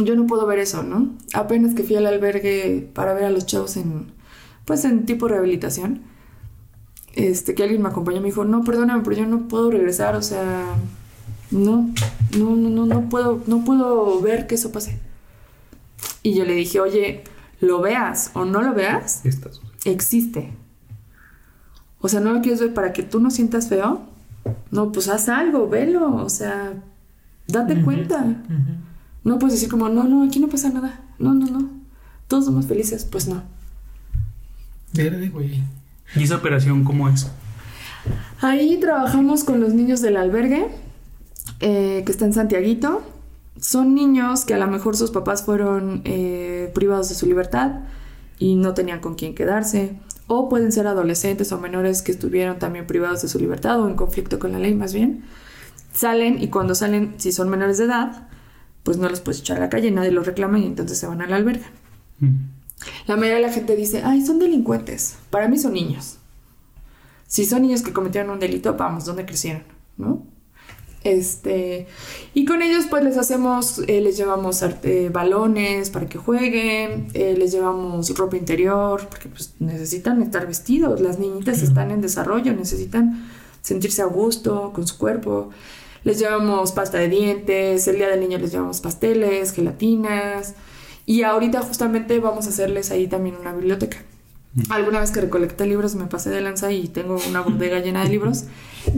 [0.03, 3.45] yo no puedo ver eso no apenas que fui al albergue para ver a los
[3.45, 4.07] chavos en
[4.65, 6.01] pues en tipo rehabilitación
[7.13, 10.23] este que alguien me acompañó me dijo no perdóname pero yo no puedo regresar o
[10.23, 10.65] sea
[11.51, 11.89] no
[12.37, 14.99] no no no no puedo no puedo ver que eso pase
[16.23, 17.23] y yo le dije oye
[17.61, 19.21] lo veas o no lo veas
[19.85, 20.51] existe.
[22.01, 24.01] O sea, no lo quieres ver para que tú no sientas feo.
[24.71, 26.15] No, pues haz algo, velo.
[26.15, 26.73] O sea,
[27.47, 28.25] date cuenta.
[29.23, 31.01] No puedes decir como, no, no, aquí no pasa nada.
[31.17, 31.69] No, no, no.
[32.27, 33.05] Todos somos felices.
[33.05, 33.43] Pues no.
[34.93, 35.63] Verde, güey.
[36.15, 37.27] ¿Y esa operación cómo es?
[38.39, 40.67] Ahí trabajamos con los niños del albergue,
[41.59, 43.03] eh, que está en Santiaguito.
[43.59, 47.81] Son niños que a lo mejor sus papás fueron eh, privados de su libertad
[48.37, 49.97] y no tenían con quién quedarse.
[50.27, 53.95] O pueden ser adolescentes o menores que estuvieron también privados de su libertad o en
[53.95, 55.23] conflicto con la ley más bien.
[55.93, 58.27] Salen y cuando salen, si son menores de edad,
[58.83, 61.21] pues no los puedes echar a la calle, nadie los reclama y entonces se van
[61.21, 61.65] al albergue.
[62.19, 62.35] Mm.
[63.07, 65.17] La mayoría de la gente dice, ay, son delincuentes.
[65.29, 66.17] Para mí son niños.
[67.27, 69.63] Si son niños que cometieron un delito, vamos, ¿dónde crecieron?
[69.97, 70.23] ¿No?
[71.06, 71.86] Este,
[72.34, 77.36] y con ellos pues les hacemos, eh, les llevamos arte- balones para que jueguen, eh,
[77.38, 83.30] les llevamos ropa interior, porque pues necesitan estar vestidos, las niñitas están en desarrollo, necesitan
[83.62, 85.51] sentirse a gusto con su cuerpo.
[86.03, 90.56] Les llevamos pasta de dientes, el día del niño les llevamos pasteles, gelatinas.
[91.06, 93.97] Y ahorita justamente vamos a hacerles ahí también una biblioteca.
[94.70, 98.10] Alguna vez que recolecté libros me pasé de lanza y tengo una bodega llena de
[98.10, 98.45] libros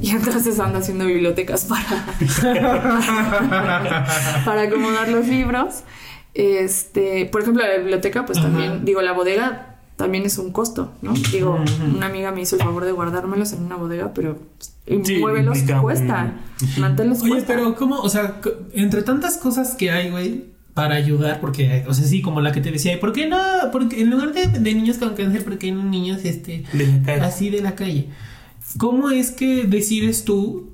[0.01, 2.05] y entonces ando haciendo bibliotecas para,
[4.45, 5.83] para acomodar los libros.
[6.33, 8.47] Este, por ejemplo, la biblioteca, pues Ajá.
[8.47, 11.13] también, digo, la bodega también es un costo, ¿no?
[11.31, 11.59] Digo,
[11.95, 14.37] una amiga me hizo el favor de guardármelos en una bodega, pero
[15.03, 16.33] Sí, muévelos cuesta,
[16.77, 17.53] manténlos Oye, cuesta.
[17.53, 17.99] pero ¿cómo?
[17.99, 18.39] O sea,
[18.73, 20.45] entre tantas cosas que hay, güey,
[20.77, 23.37] para ayudar, porque, o sea, sí, como la que te decía, ¿y por qué no?
[23.71, 27.01] Porque en lugar de, de niños con cáncer, ¿por qué no niños, este, De la
[27.03, 27.21] calle.
[27.21, 28.09] así de la calle?
[28.77, 30.69] ¿Cómo es que decides tú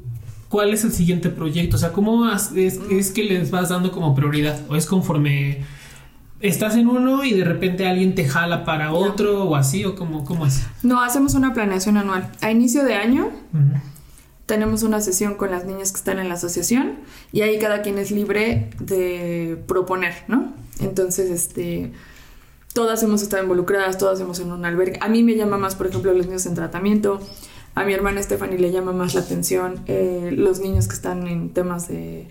[0.50, 1.78] cuál es el siguiente proyecto?
[1.78, 4.60] O sea, ¿cómo has- es, es que les vas dando como prioridad?
[4.70, 5.60] ¿O es conforme
[6.42, 9.86] estás en uno y de repente alguien te jala para otro o así?
[9.86, 10.64] ¿O cómo, cómo es?
[10.84, 12.30] No, hacemos una planeación anual.
[12.42, 13.30] A inicio de año.
[14.46, 17.00] Tenemos una sesión con las niñas que están en la asociación
[17.32, 20.54] y ahí cada quien es libre de proponer, ¿no?
[20.82, 21.94] Entonces, este,
[22.74, 24.98] todas hemos estado involucradas, todas hemos en un albergue.
[25.02, 27.20] A mí me llama más, por ejemplo, los niños en tratamiento.
[27.76, 31.52] A mi hermana Stephanie le llama más la atención eh, los niños que están en
[31.54, 32.28] temas de,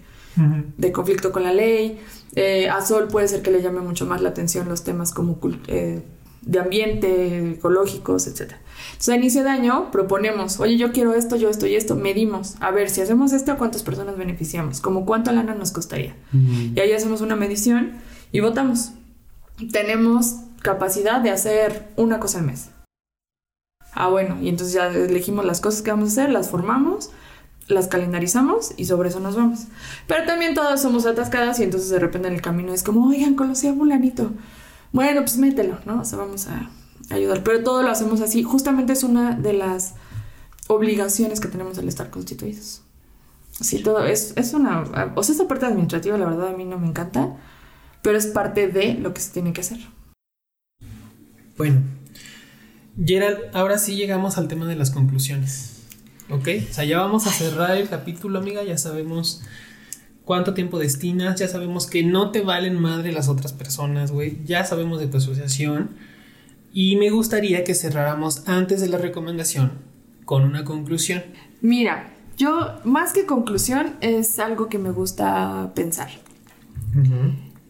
[0.77, 2.01] de conflicto con la ley.
[2.35, 5.39] Eh, a Sol puede ser que le llame mucho más la atención los temas como
[5.67, 6.03] eh,
[6.43, 8.55] de ambiente, ecológicos, etc.
[8.87, 12.57] Entonces, a inicio de año proponemos, oye, yo quiero esto, yo esto y esto, medimos,
[12.61, 14.81] a ver, si hacemos esto, ¿a cuántas personas beneficiamos?
[14.81, 16.15] Como cuánto lana nos costaría.
[16.33, 17.93] Y ahí hacemos una medición
[18.33, 18.93] y votamos.
[19.71, 22.71] Tenemos capacidad de hacer una cosa al mes.
[23.95, 27.11] Ah, bueno, y entonces ya elegimos las cosas que vamos a hacer, las formamos,
[27.69, 29.67] las calendarizamos y sobre eso nos vamos.
[30.07, 33.35] Pero también todas somos atascadas y entonces de repente en el camino es como, oigan,
[33.35, 34.33] conocí a fulanito.
[34.93, 36.01] Bueno, pues mételo, ¿no?
[36.01, 36.71] O sea, vamos a
[37.11, 37.43] ayudar.
[37.43, 38.43] Pero todo lo hacemos así.
[38.43, 39.95] Justamente es una de las
[40.69, 42.83] obligaciones que tenemos al estar constituidos.
[43.61, 44.83] Así todo, es, es una...
[45.15, 47.37] O sea, esa parte administrativa, la verdad, a mí no me encanta,
[48.03, 49.79] pero es parte de lo que se tiene que hacer.
[51.57, 51.83] Bueno,
[53.03, 55.83] Gerald, ahora sí llegamos al tema de las conclusiones.
[56.31, 56.49] ¿Ok?
[56.71, 58.63] O sea, ya vamos a cerrar el capítulo, amiga.
[58.65, 59.43] Ya sabemos
[60.25, 61.39] cuánto tiempo destinas.
[61.39, 64.39] Ya sabemos que no te valen madre las otras personas, güey.
[64.45, 65.91] Ya sabemos de tu asociación.
[66.73, 69.73] Y me gustaría que cerráramos antes de la recomendación
[70.25, 71.23] con una conclusión.
[71.61, 76.09] Mira, yo más que conclusión es algo que me gusta pensar.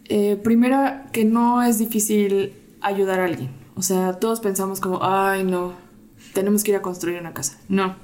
[0.08, 0.78] Eh, primero,
[1.12, 3.50] que no es difícil ayudar a alguien.
[3.74, 5.74] O sea, todos pensamos como, ay, no,
[6.34, 7.58] tenemos que ir a construir una casa.
[7.68, 7.96] No.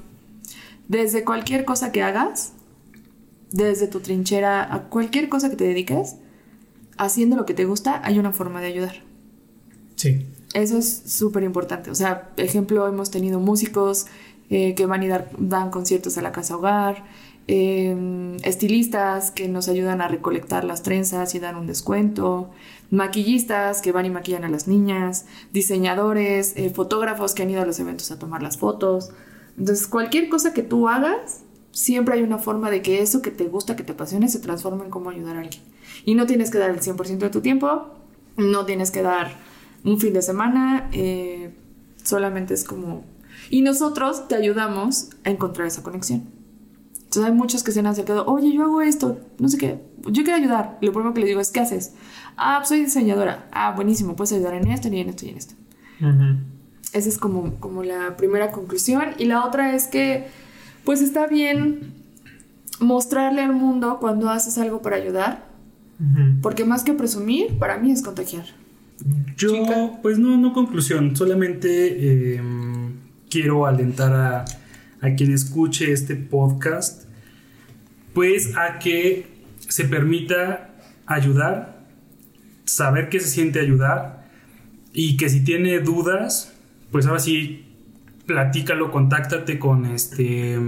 [0.89, 2.53] Desde cualquier cosa que hagas,
[3.53, 6.17] desde tu trinchera a cualquier cosa que te dediques,
[6.97, 9.03] haciendo lo que te gusta, hay una forma de ayudar.
[9.97, 10.27] Sí.
[10.55, 11.91] Eso es súper importante.
[11.91, 14.07] O sea, ejemplo, hemos tenido músicos
[14.51, 17.05] eh, que van y dar, dan conciertos a la casa hogar,
[17.49, 22.51] eh, estilistas que nos ayudan a recolectar las trenzas y dan un descuento,
[22.91, 27.67] maquillistas que van y maquillan a las niñas, diseñadores, eh, fotógrafos que han ido a
[27.67, 29.11] los eventos a tomar las fotos.
[29.59, 31.43] Entonces, cualquier cosa que tú hagas,
[31.73, 34.85] siempre hay una forma de que eso que te gusta, que te apasione, se transforme
[34.85, 35.63] en cómo ayudar a alguien.
[36.05, 37.89] Y no tienes que dar el 100% de tu tiempo,
[38.37, 39.33] no tienes que dar
[39.85, 41.55] un fin de semana, eh,
[42.03, 43.05] solamente es como...
[43.51, 46.25] Y nosotros te ayudamos a encontrar esa conexión.
[46.95, 50.25] Entonces hay muchos que se han acercado, oye, yo hago esto, no sé qué, yo
[50.25, 50.79] quiero ayudar.
[50.83, 51.95] Lo primero que les digo es, ¿qué haces?
[52.37, 53.49] Ah, soy diseñadora.
[53.51, 55.55] Ah, buenísimo, puedes ayudar en esto, y en esto, y en esto.
[56.93, 59.09] Esa es como, como la primera conclusión.
[59.19, 60.27] Y la otra es que,
[60.89, 61.81] pues está bien
[62.81, 65.45] mostrarle al mundo cuando haces algo para ayudar.
[66.41, 68.47] Porque más que presumir, para mí es contagiar.
[69.37, 72.41] Yo, pues no, no conclusión, solamente eh,
[73.29, 74.45] quiero alentar a,
[75.03, 77.05] a quien escuche este podcast,
[78.15, 79.27] pues a que
[79.59, 80.71] se permita
[81.05, 81.85] ayudar,
[82.65, 84.27] saber que se siente ayudar
[84.95, 86.55] y que si tiene dudas,
[86.91, 87.68] pues ahora sí,
[88.29, 90.59] platícalo, contáctate con este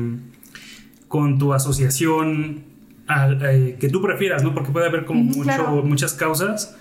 [1.07, 2.65] con tu asociación
[3.43, 4.55] eh, que tú prefieras, ¿no?
[4.55, 6.77] Porque puede haber como mucho, muchas causas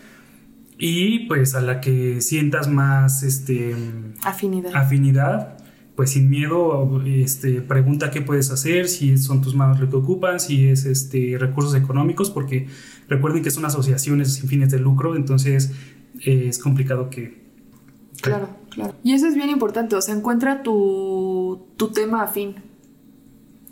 [0.78, 3.76] y pues a la que sientas más este
[4.24, 4.74] afinidad.
[4.74, 5.58] afinidad
[5.98, 10.40] pues sin miedo este, pregunta qué puedes hacer, si son tus manos lo que ocupan,
[10.40, 12.68] si es este, recursos económicos, porque
[13.10, 15.74] recuerden que son asociaciones sin fines de lucro, entonces
[16.26, 17.39] eh, es complicado que...
[18.22, 18.95] Claro, claro.
[19.03, 22.55] Y eso es bien importante, o sea, encuentra tu, tu tema afín.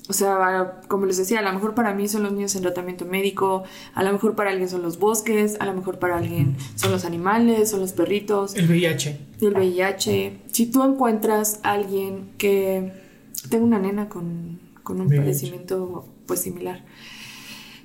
[0.10, 3.06] O sea, como les decía, a lo mejor para mí son los niños en tratamiento
[3.06, 6.92] médico, a lo mejor para alguien son los bosques, a lo mejor para alguien son
[6.92, 8.56] los animales, son los perritos.
[8.56, 9.20] El VIH.
[9.42, 10.44] El VIH.
[10.52, 13.06] Si tú encuentras a alguien que...
[13.50, 16.84] Tengo una nena con, con un padecimiento pues similar.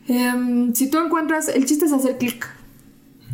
[0.08, 2.48] Em, si tú encuentras, el chiste es hacer clic,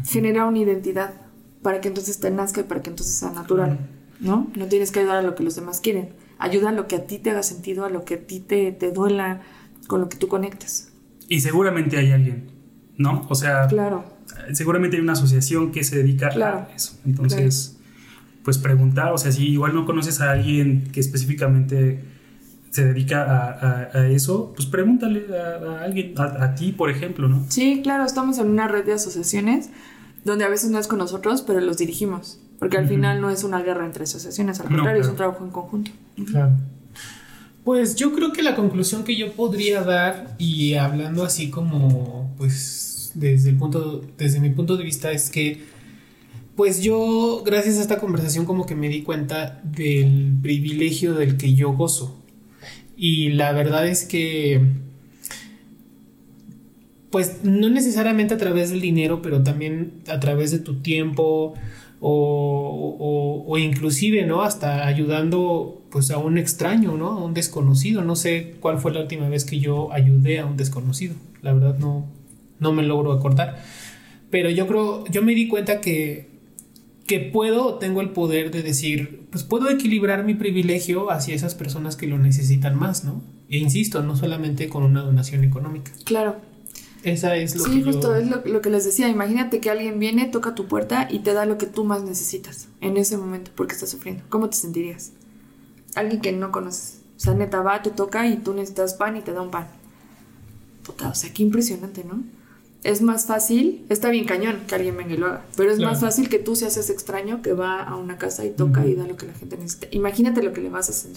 [0.05, 1.28] generar una identidad
[1.63, 3.79] para que entonces te nazca y para que entonces sea natural,
[4.21, 4.51] ¿no?
[4.57, 7.07] No tienes que ayudar a lo que los demás quieren ayuda a lo que a
[7.07, 9.41] ti te haga sentido, a lo que a ti te, te duela,
[9.87, 10.93] con lo que tú conectes.
[11.29, 12.51] Y seguramente hay alguien,
[12.97, 13.27] ¿no?
[13.29, 14.05] O sea, claro.
[14.53, 16.99] seguramente hay una asociación que se dedica a eso.
[17.05, 17.77] Entonces,
[18.45, 22.05] pues preguntar, o sea, si igual no conoces a alguien que específicamente
[22.71, 27.45] se dedica a, a, eso, pues pregúntale a, alguien, a, ti, por ejemplo, ¿no?
[27.49, 29.71] Sí, claro, estamos en una red de asociaciones
[30.25, 32.39] donde a veces no es con nosotros, pero los dirigimos.
[32.59, 35.51] Porque al final no es una guerra entre asociaciones, al contrario, es un trabajo en
[35.51, 35.93] conjunto.
[36.27, 36.57] Claro.
[37.65, 43.13] Pues yo creo que la conclusión que yo podría dar, y hablando así como, pues,
[43.15, 45.65] desde el punto, desde mi punto de vista, es que,
[46.57, 51.55] pues yo, gracias a esta conversación, como que me di cuenta del privilegio del que
[51.55, 52.17] yo gozo.
[52.97, 54.61] Y la verdad es que,
[57.11, 61.55] pues, no necesariamente a través del dinero, pero también a través de tu tiempo,
[62.01, 64.43] o, o, inclusive, ¿no?
[64.43, 67.09] Hasta ayudando pues a un extraño, ¿no?
[67.09, 68.03] A un desconocido.
[68.03, 71.15] No sé cuál fue la última vez que yo ayudé a un desconocido.
[71.43, 72.07] La verdad no,
[72.61, 73.63] no me logro acordar.
[74.31, 76.29] Pero yo creo, yo me di cuenta que,
[77.07, 81.97] que puedo tengo el poder de decir, pues puedo equilibrar mi privilegio hacia esas personas
[81.97, 83.23] que lo necesitan más, ¿no?
[83.49, 85.91] E insisto, no solamente con una donación económica.
[86.05, 86.37] Claro.
[87.05, 88.17] Esa es lo Sí, que justo yo...
[88.17, 89.09] es lo, lo que les decía.
[89.09, 92.69] Imagínate que alguien viene, toca tu puerta y te da lo que tú más necesitas
[92.81, 94.25] en ese momento porque estás sufriendo.
[94.29, 95.13] ¿Cómo te sentirías?
[95.95, 97.01] Alguien que no conoces.
[97.17, 99.69] O sea, neta va, te toca y tú necesitas pan y te da un pan.
[100.85, 102.23] Puta, o sea, qué impresionante, ¿no?
[102.85, 105.91] Es más fácil, está bien cañón que alguien venga y lo haga, pero es Claro.
[105.93, 108.95] más fácil que tú seas ese extraño que va a una casa y toca y
[108.95, 109.89] da lo que la gente necesita.
[109.91, 111.11] Imagínate lo que le vas a hacer,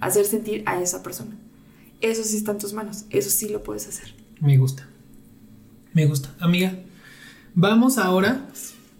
[0.00, 1.36] hacer sentir a esa persona.
[2.00, 4.12] Eso sí está en tus manos, eso sí lo puedes hacer.
[4.40, 4.88] Me gusta.
[5.94, 6.34] Me gusta.
[6.40, 6.74] Amiga,
[7.54, 8.46] vamos ahora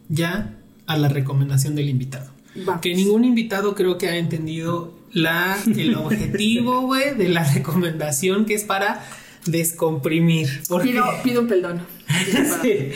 [0.08, 0.54] ya
[0.86, 2.30] a la recomendación del invitado.
[2.64, 2.80] Vamos.
[2.80, 8.54] Que ningún invitado creo que ha entendido la, el objetivo, güey, de la recomendación que
[8.54, 9.04] es para
[9.46, 10.48] descomprimir.
[10.68, 11.82] Porque, Pido, pido un perdón.
[12.62, 12.90] Sí,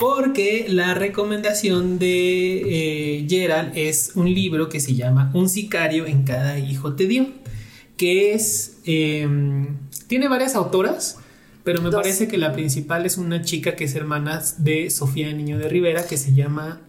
[0.00, 6.24] porque la recomendación de eh, Gerald es un libro que se llama Un sicario en
[6.24, 7.28] cada hijo te dio,
[7.96, 8.78] que es...
[8.84, 9.28] eh,
[10.08, 11.18] tiene varias autoras,
[11.64, 12.02] pero me Dos.
[12.02, 16.06] parece que la principal es una chica que es hermana de Sofía Niño de Rivera,
[16.06, 16.80] que se llama...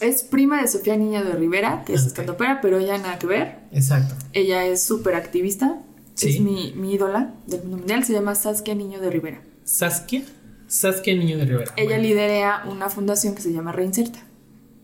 [0.00, 2.06] Es prima de Sofía Niña de Rivera, que es Ok.
[2.08, 3.58] estandopera, pero ella nada que ver.
[3.72, 4.14] Exacto.
[4.32, 5.78] Ella es súper activista.
[6.14, 6.30] Sí.
[6.30, 8.04] Es mi, mi ídola del mundo mundial.
[8.04, 9.42] Se llama Saskia Niño de Rivera.
[9.64, 10.22] Saskia.
[10.66, 11.72] Saskia Niño de Rivera.
[11.76, 12.02] Ella Bueno.
[12.02, 14.18] lidera una fundación que se llama Reinserta.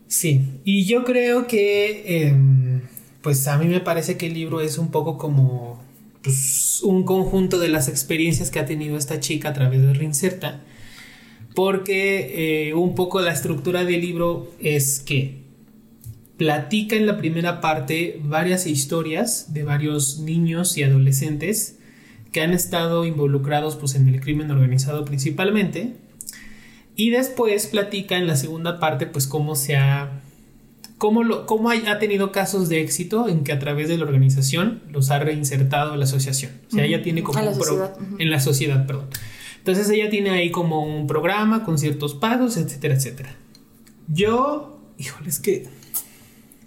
[0.07, 2.81] Sí, y yo creo que, em,
[3.21, 5.78] pues a mí me parece que el libro es un poco como
[6.23, 10.61] pues, un conjunto de las experiencias que ha tenido esta chica a través de Reinserta,
[11.55, 15.39] porque eh, un poco la estructura del libro es que
[16.37, 21.79] platica en la primera parte varias historias de varios niños y adolescentes
[22.31, 25.95] que han estado involucrados pues, en el crimen organizado principalmente.
[26.95, 30.21] Y después platica en la segunda parte, pues cómo se ha.
[30.99, 34.03] Cómo, lo, cómo hay- ha tenido casos de éxito en que a través de la
[34.05, 36.51] organización los ha reinsertado a la asociación.
[36.67, 38.15] O sea, ella tiene como A la un pro- sociedad, ujú.
[38.19, 39.07] En la sociedad, perdón.
[39.57, 43.35] Entonces ella tiene ahí como un programa con ciertos pagos, etcétera, etcétera.
[44.07, 45.67] Yo, híjole, es que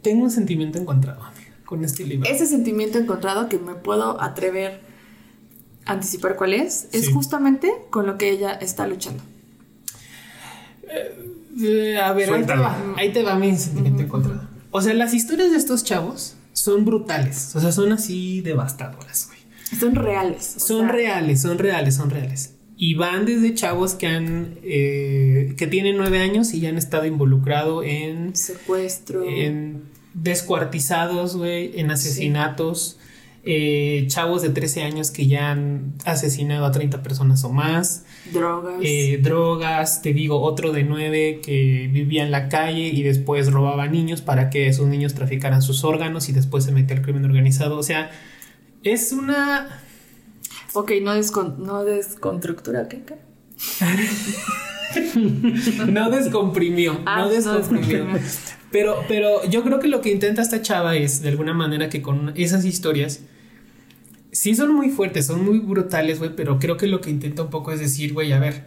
[0.02, 1.20] tengo un sentimiento encontrado
[1.64, 2.28] con este libro.
[2.28, 4.80] Ese sentimiento encontrado que me puedo atrever
[5.86, 7.12] a anticipar cuál es, es Sí.
[7.12, 9.22] justamente con lo que ella está luchando.
[10.88, 11.28] Eh,
[12.02, 14.48] a ver, ahí te, va, ahí te va mi sentimiento encontrado.
[14.70, 17.54] O sea, las historias de estos chavos son brutales.
[17.54, 19.40] O sea, son así devastadoras, güey.
[19.78, 20.44] Son reales.
[20.58, 22.54] Son sea, reales, son reales, son reales.
[22.76, 27.06] Y van desde chavos que han eh, que tienen nueve años y ya han estado
[27.06, 29.24] involucrados en, Secuestro.
[29.24, 29.84] en
[30.14, 32.98] descuartizados, güey, en asesinatos.
[33.44, 38.04] Eh, chavos de 13 años que ya han asesinado a 30 personas o más.
[38.32, 38.74] drogas.
[38.82, 43.86] Eh, drogas, te digo, otro de nueve que vivía en la calle y después robaba
[43.88, 47.78] niños para que esos niños traficaran sus órganos y después se metía al crimen organizado.
[47.78, 48.10] O sea,
[48.84, 49.80] es una...
[50.74, 53.02] ok, no, descon no desconstructura, ¿qué?
[53.04, 53.14] qué?
[55.88, 58.04] No descomprimió, Ah, no no descomprimió.
[58.04, 58.20] descomprimió.
[58.70, 62.02] Pero, pero yo creo que lo que intenta esta chava es, de alguna manera, que
[62.02, 63.20] con esas historias,
[64.32, 67.50] sí son muy fuertes, son muy brutales, güey, pero creo que lo que intenta un
[67.50, 68.64] poco es decir, güey, a ver,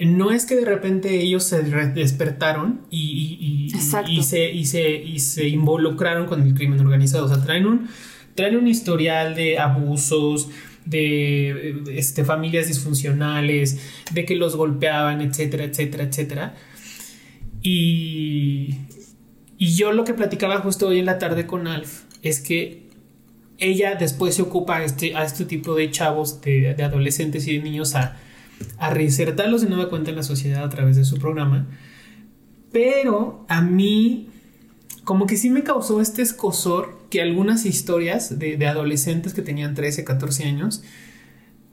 [0.00, 3.66] no es que de repente ellos se despertaron y, y-
[4.08, 7.88] y- se, y, se, y se involucraron con el crimen organizado, o sea, traen un,
[8.34, 10.48] traen un historial de abusos,
[10.86, 13.78] de eh, este, familias disfuncionales,
[14.12, 16.54] de que los golpeaban, etcétera, etcétera, etcétera.
[17.62, 18.74] Y,
[19.58, 22.81] y yo lo que platicaba justo hoy en la tarde con Alf es que
[23.62, 27.56] ella después se ocupa a este, a este tipo de chavos, de, de adolescentes y
[27.56, 28.16] de niños a,
[28.78, 31.68] a reinsertarlos de nueva cuenta en la sociedad a través de su programa.
[32.72, 34.28] Pero a mí,
[35.04, 39.74] como que sí me causó este escosor que algunas historias de, de adolescentes que tenían
[39.74, 40.82] 13, 14 años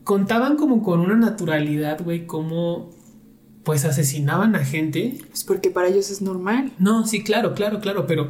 [0.04, 2.92] contaban como con una naturalidad, güey, como
[3.64, 6.72] pues asesinaban a gente Pues porque para ellos es normal.
[6.80, 8.30] no, sí, claro, claro, claro, pero,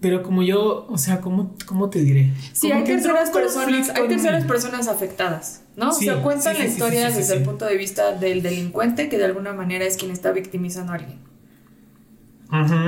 [0.00, 2.32] pero como yo, o sea, ¿cómo, cómo te diré?
[2.52, 5.92] Sí, Como hay terceras personas, hay terceras personas afectadas, ¿no?
[5.92, 9.08] Sí, o sea, cuentan sí, la historia sí, desde el punto de vista del delincuente,
[9.08, 11.18] que de alguna manera es quien está victimizando a alguien.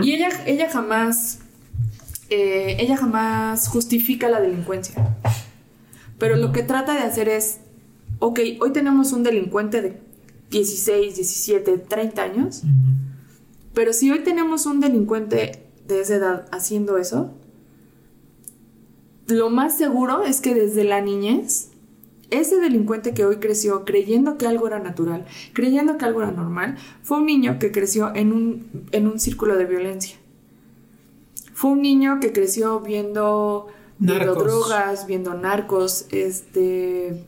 [0.03, 1.41] Y ella, ella jamás,
[2.31, 5.17] eh, ella jamás justifica la delincuencia.
[6.19, 7.61] Pero lo que trata de hacer es,
[8.19, 10.01] ok, hoy tenemos un delincuente de
[10.51, 12.71] 16, 17, 30 años, Ujú.
[13.75, 17.33] pero si hoy tenemos un delincuente de esa edad haciendo eso,
[19.27, 21.71] lo más seguro es que desde la niñez,
[22.31, 26.77] ese delincuente que hoy creció creyendo que algo era natural, creyendo que algo era normal,
[27.03, 30.17] fue un niño que creció en un, en un círculo de violencia.
[31.55, 33.67] fue un niño que creció viendo,
[33.99, 37.25] viendo drogas, viendo narcos, este,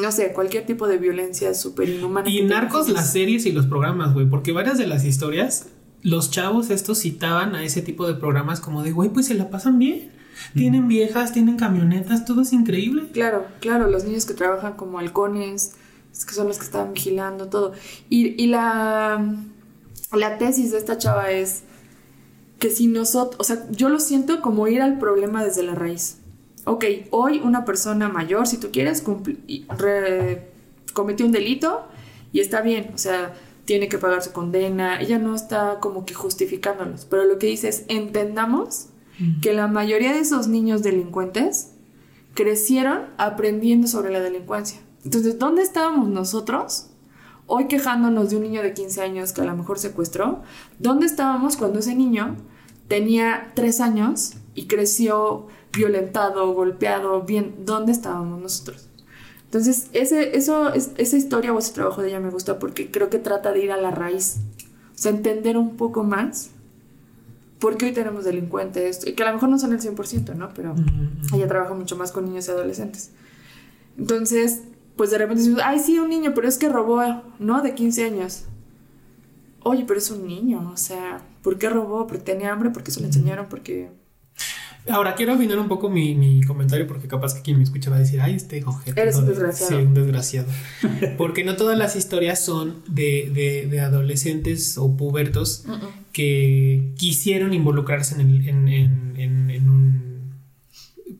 [0.00, 2.28] no sé, cualquier tipo de violencia súper inhumana.
[2.28, 5.68] Y narcos las series y los programas, güey, porque varias de las historias,
[6.04, 9.50] los chavos estos citaban a ese tipo de programas como de, güey, pues se la
[9.50, 10.12] pasan bien.
[10.54, 13.08] Tienen viejas, tienen camionetas, todo es increíble.
[13.12, 15.72] Claro, claro, los niños que trabajan como halcones,
[16.12, 17.72] es que son los que estaban vigilando todo.
[18.10, 19.34] Y, y la,
[20.12, 21.62] la tesis de esta chava es
[22.58, 26.18] que si nosotros, o sea, yo lo siento como ir al problema desde la raíz.
[26.66, 29.04] Ok, hoy una persona mayor, si tú quieres,
[29.78, 30.48] re-
[30.92, 31.86] cometió un delito
[32.32, 33.34] y está bien, o sea,
[33.64, 37.68] tiene que pagar su condena, ella no está como que justificándolos, pero lo que dice
[37.68, 38.88] es, entendamos
[39.40, 41.70] que la mayoría de esos niños delincuentes
[42.34, 44.80] crecieron aprendiendo sobre la delincuencia.
[45.04, 46.88] Entonces, ¿dónde estábamos nosotros
[47.46, 50.42] hoy quejándonos de un niño de 15 años que a lo mejor secuestró?
[50.78, 52.36] ¿Dónde estábamos cuando ese niño
[52.88, 57.22] tenía 3 años y creció violentado, golpeado?
[57.22, 58.88] Bien, ¿dónde estábamos nosotros?
[59.54, 63.08] Entonces, ese, eso, es- esa historia o ese trabajo de ella me gusta porque creo
[63.08, 64.38] que trata de ir a la raíz.
[64.94, 66.50] O sea, entender un poco más
[67.60, 70.52] por qué hoy tenemos delincuentes, que a lo mejor no son el 100%, ¿no?
[70.54, 70.74] Pero
[71.32, 73.10] ella trabaja mucho más con niños y adolescentes.
[73.96, 74.62] Entonces,
[74.96, 77.00] pues de repente dices, ay, sí, un niño, pero es que robó,
[77.38, 77.62] ¿no?
[77.62, 78.46] De 15 años.
[79.62, 82.08] Oye, pero es un niño, o sea, ¿por qué robó?
[82.08, 83.90] Porque tenía hambre, porque se lo enseñaron, porque...
[84.88, 87.96] Ahora quiero afinar un poco mi, mi comentario porque capaz que quien me escucha va
[87.96, 89.00] a decir, ay, este ojete.
[89.00, 89.78] Eres un desgraciado.
[89.80, 90.48] Sí, un desgraciado.
[91.16, 95.64] porque no todas las historias son de, de, de adolescentes o pubertos
[96.12, 100.14] que quisieron involucrarse en, el- en, en, en, en un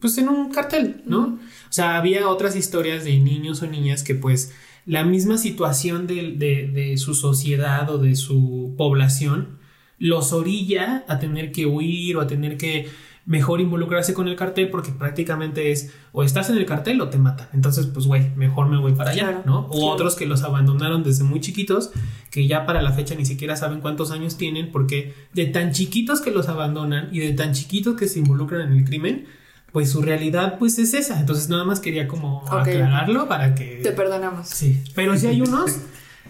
[0.01, 1.39] pues en un cartel, ¿no?
[1.69, 4.53] O sea, había otras historias de niños o niñas que pues
[4.85, 9.59] la misma situación de, de, de su sociedad o de su población
[9.99, 12.89] los orilla a tener que huir o a tener que
[13.27, 17.19] mejor involucrarse con el cartel porque prácticamente es o estás en el cartel o te
[17.19, 17.49] matan.
[17.53, 19.59] Entonces, pues, güey, mejor me voy para allá, Claro, ¿no?
[19.67, 19.87] O claro.
[19.87, 21.91] otros que los abandonaron desde muy chiquitos,
[22.31, 26.21] que ya para la fecha ni siquiera saben cuántos años tienen porque de tan chiquitos
[26.21, 29.27] que los abandonan y de tan chiquitos que se involucran en el crimen,
[29.73, 31.19] pues su realidad pues es esa.
[31.19, 33.81] Entonces, nada más quería como aclararlo para que...
[33.83, 34.49] Te perdonamos.
[34.49, 35.79] Sí, pero sí hay unos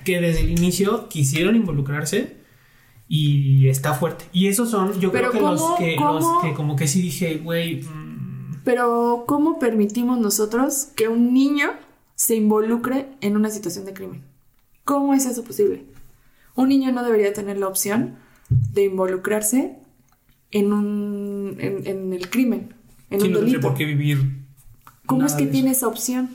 [0.05, 2.44] que desde el inicio quisieron involucrarse
[3.09, 4.25] y está fuerte.
[4.33, 6.87] Y esos son, yo Pero creo que, los, ¿cómo- que cómo- los que como que
[6.89, 11.73] sí dije, güey, mm, Pero, ¿cómo permitimos nosotros que un niño
[12.15, 14.23] se involucre en una situación de crimen?
[14.85, 15.85] ¿Cómo es eso posible?
[16.55, 18.17] Un niño no debería tener la opción
[18.49, 19.77] de involucrarse
[20.51, 22.75] en un en, en el crimen,
[23.11, 23.61] en Sí, un no delito.
[23.61, 24.39] por qué vivir.
[25.07, 26.31] ¿Cómo es que tiene esa opción?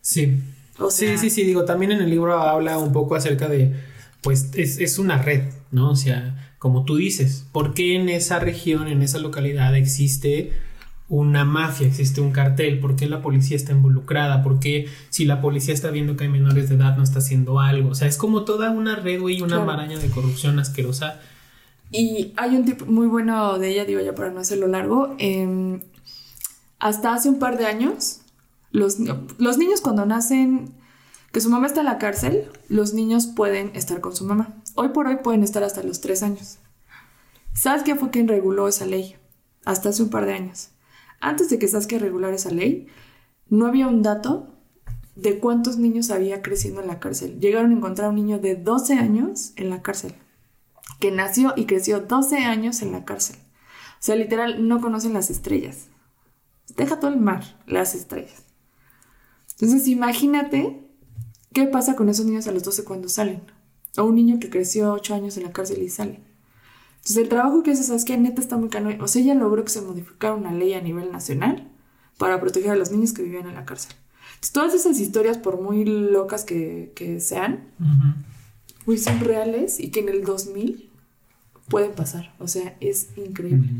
[0.00, 0.38] sí.
[0.78, 3.74] O sea, sí, sí, sí, digo, también en el libro habla un poco acerca de,
[4.22, 5.90] pues es, es una red, ¿no?
[5.90, 10.52] O sea, como tú dices, ¿por qué en esa región, en esa localidad existe
[11.08, 12.78] una mafia, existe un cartel?
[12.80, 14.42] ¿Por qué la policía está involucrada?
[14.42, 17.60] ¿Por qué si la policía está viendo que hay menores de edad no está haciendo
[17.60, 17.90] algo?
[17.90, 19.64] O sea, es como toda una red, güey, una Claro.
[19.66, 21.20] maraña de corrupción asquerosa.
[21.90, 25.16] Y hay un tipo muy bueno de ella, digo ya para no hacerlo largo.
[25.18, 25.80] em,
[26.78, 28.20] hasta hace un par de años,
[28.70, 28.96] los,
[29.38, 30.70] los niños cuando nacen,
[31.32, 34.56] que su mamá está en la cárcel, los niños pueden estar con su mamá.
[34.74, 36.58] Hoy por hoy pueden estar hasta los tres años.
[37.54, 39.16] Saskia fue quien reguló esa ley,
[39.64, 40.70] hasta hace un par de años.
[41.20, 42.88] Antes de que Saskia regulara esa ley,
[43.48, 44.56] no había un dato
[45.14, 47.38] de cuántos niños había creciendo en la cárcel.
[47.40, 50.14] Llegaron a encontrar a un niño de 12 años en la cárcel
[51.00, 53.36] que nació y creció 12 años en la cárcel.
[53.36, 55.88] O sea, literal, no conocen las estrellas.
[56.76, 58.44] Deja todo el mar, las estrellas.
[59.52, 60.89] Entonces, imagínate
[61.52, 63.42] qué pasa con esos niños a los 12 cuando salen.
[63.96, 66.20] O un niño que creció 8 años en la cárcel y sale.
[66.96, 68.90] Entonces, el trabajo que hace Saskia neta está muy cano.
[69.02, 71.68] O sea, ella logró que se modificara una ley a nivel nacional
[72.18, 73.92] para proteger a los niños que vivían en la cárcel.
[74.34, 77.68] Entonces, todas esas historias, por muy locas que, que sean,
[78.84, 80.90] güey, son reales y que en el 2000
[81.68, 82.34] pueden pasar.
[82.38, 83.70] O sea, es increíble.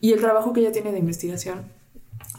[0.00, 1.66] Y el trabajo que ella tiene de investigación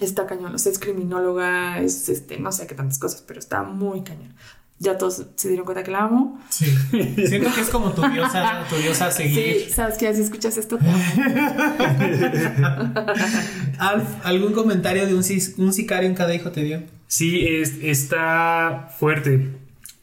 [0.01, 0.53] está cañón.
[0.53, 4.35] O sea, es criminóloga, es este, no sé qué tantas cosas, pero está muy cañón.
[4.81, 6.39] Ya todos se dieron cuenta que la amo.
[6.49, 6.65] Sí.
[7.27, 9.63] Siento que es como tu diosa, tu diosa a seguir.
[9.65, 11.03] Sí, sabes que si escuchas esto, te amo.
[13.77, 15.23] Alf, ¿algún comentario de un,
[15.73, 16.81] sicario en cada hijo te dio?
[17.07, 19.49] Sí, es- está fuerte,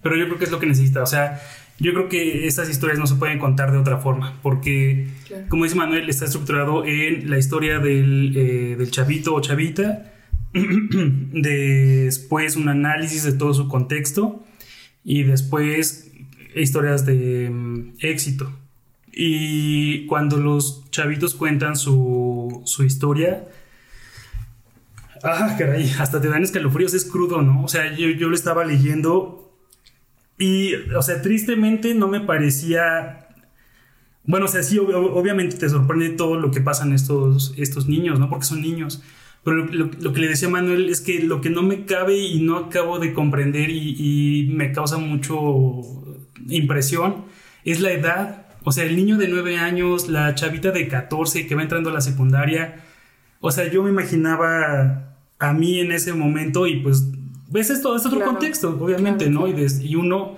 [0.03, 1.03] pero yo creo que es lo que necesita.
[1.03, 1.41] O sea,
[1.79, 5.45] yo creo que estas historias no se pueden contar de otra forma, porque, Claro.
[5.49, 10.13] como dice Manuel, está estructurado en la historia del, eh, del chavito o chavita,
[11.33, 14.43] después un análisis de todo su contexto
[15.07, 16.11] y después
[16.55, 18.53] historias de mm, éxito.
[19.13, 23.49] Y cuando los chavitos cuentan su, su historia,
[25.23, 27.63] ah, caray, hasta te dan escalofríos, es crudo, ¿no?
[27.65, 29.57] O sea, yo, yo lo estaba leyendo
[30.39, 33.23] y, o sea, tristemente no me parecía...
[34.25, 38.19] Bueno, o sea, sí, ob- obviamente te sorprende todo lo que pasan estos, estos niños,
[38.19, 38.29] ¿no?
[38.29, 39.01] Porque son niños.
[39.47, 42.57] Pero lo, que le decía Manuel es que lo que no me cabe y no
[42.59, 45.81] acabo de comprender y, y me causa mucho
[46.49, 47.25] impresión
[47.65, 48.47] es la edad.
[48.65, 51.93] O sea, el niño de 9 años, la chavita de 14 que va entrando a
[51.93, 52.81] la secundaria.
[53.41, 57.05] O sea, yo me imaginaba a mí en ese momento y pues,
[57.49, 58.33] ves esto, es otro Claro.
[58.33, 59.45] contexto, obviamente, Claro, ¿no?
[59.47, 59.59] claro.
[59.59, 60.35] Y, des- y uno,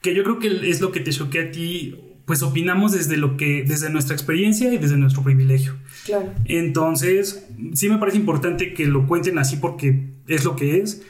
[0.00, 3.36] que yo creo que es lo que te choquea a ti, pues opinamos desde lo
[3.36, 5.74] que, desde nuestra experiencia y desde nuestro privilegio.
[6.06, 6.32] Claro.
[6.44, 11.02] Entonces, sí me parece importante que lo cuenten así porque es lo que es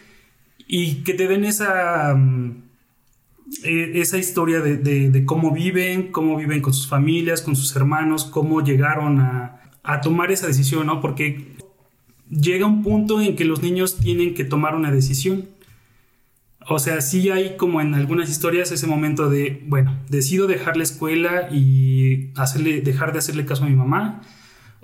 [0.66, 2.62] y que te den esa, mm,
[3.64, 7.74] eh, esa historia de, de- de cómo viven, cómo viven con sus familias, con sus
[7.76, 11.00] hermanos, cómo llegaron a, a tomar esa decisión, ¿no?
[11.00, 11.54] Porque
[12.28, 15.48] llega un punto en que los niños tienen que tomar una decisión.
[16.68, 20.82] O sea, sí hay como en algunas historias ese momento de, bueno, decido dejar la
[20.82, 24.22] escuela y hacerle, dejar de hacerle caso a mi mamá,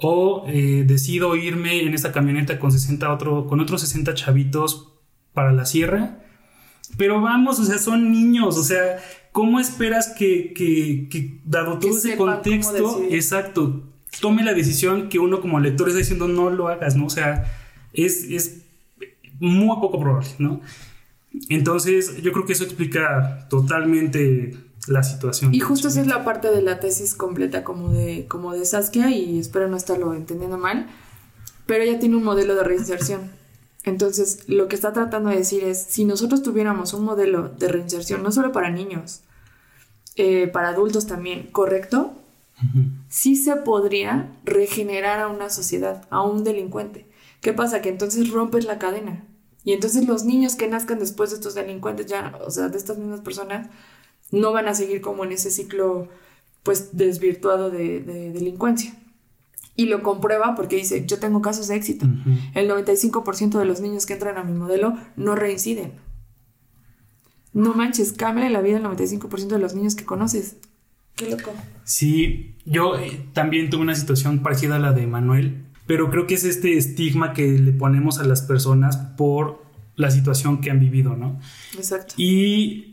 [0.03, 4.92] o eh, decido irme en esta camioneta con 60 otro, con otros 60 chavitos
[5.32, 6.18] para la sierra.
[6.98, 8.98] Pero vamos, o sea, son niños, o sea,
[9.30, 13.82] ¿cómo esperas que, que- que, dado Que todo ese contexto, exacto,
[14.20, 17.07] tome la decisión que uno como lector está diciendo no lo hagas, ¿no?
[17.07, 17.44] O sea,
[17.94, 18.62] es, es
[19.40, 20.61] muy poco probable, ¿no?
[21.48, 24.55] Entonces, yo creo que eso explica totalmente
[24.87, 25.55] la situación.
[25.55, 29.11] Y justo esa es la parte de la tesis completa como de, como de Saskia
[29.11, 30.89] y espero no estarlo entendiendo mal,
[31.66, 33.30] pero ella tiene un modelo de reinserción.
[33.85, 38.22] Entonces, lo que está tratando de decir es, si nosotros tuviéramos un modelo de reinserción,
[38.22, 39.20] no solo para niños,
[40.16, 42.12] eh, para adultos también, correcto,
[42.59, 42.85] Ujú.
[43.09, 47.07] sí se podría regenerar a una sociedad, a un delincuente.
[47.41, 47.83] ¿Qué pasa?
[47.83, 49.24] Que entonces rompes la cadena.
[49.64, 52.99] Y entonces los niños que nazcan después de estos delincuentes, ya, o sea, de estas
[52.99, 53.68] mismas personas,
[54.33, 56.09] no van a seguir como en ese ciclo,
[56.64, 58.95] pues, desvirtuado de, de delincuencia.
[59.74, 62.07] Y lo comprueba porque dice, yo tengo casos de éxito.
[62.55, 65.93] El 95% de los niños que entran a mi modelo no reinciden.
[67.55, 70.57] No manches, cambia la vida el 95% de los niños que conoces.
[71.16, 71.53] Qué loco.
[71.85, 76.35] Sí, yo eh, también tuve una situación parecida a la de Manuel, pero creo que
[76.35, 79.62] es este estigma que le ponemos a las personas por
[79.97, 81.39] la situación que han vivido, ¿no?
[81.76, 82.14] Exacto.
[82.16, 82.91] Y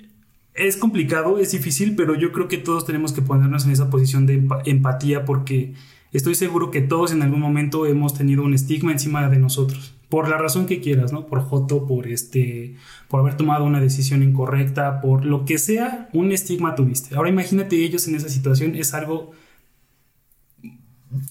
[0.68, 4.26] es complicado, es difícil, pero yo creo que todos tenemos que ponernos en esa posición
[4.26, 5.74] de empa- empatía porque
[6.12, 10.28] estoy seguro que todos en algún momento hemos tenido un estigma encima de nosotros, por
[10.28, 11.28] la razón que quieras, ¿no?
[11.28, 12.76] Por joto, por este,
[13.07, 17.16] por haber tomado una decisión incorrecta, por lo que sea, un estigma tuviste.
[17.16, 19.32] Ahora imagínate ellos en esa situación, es algo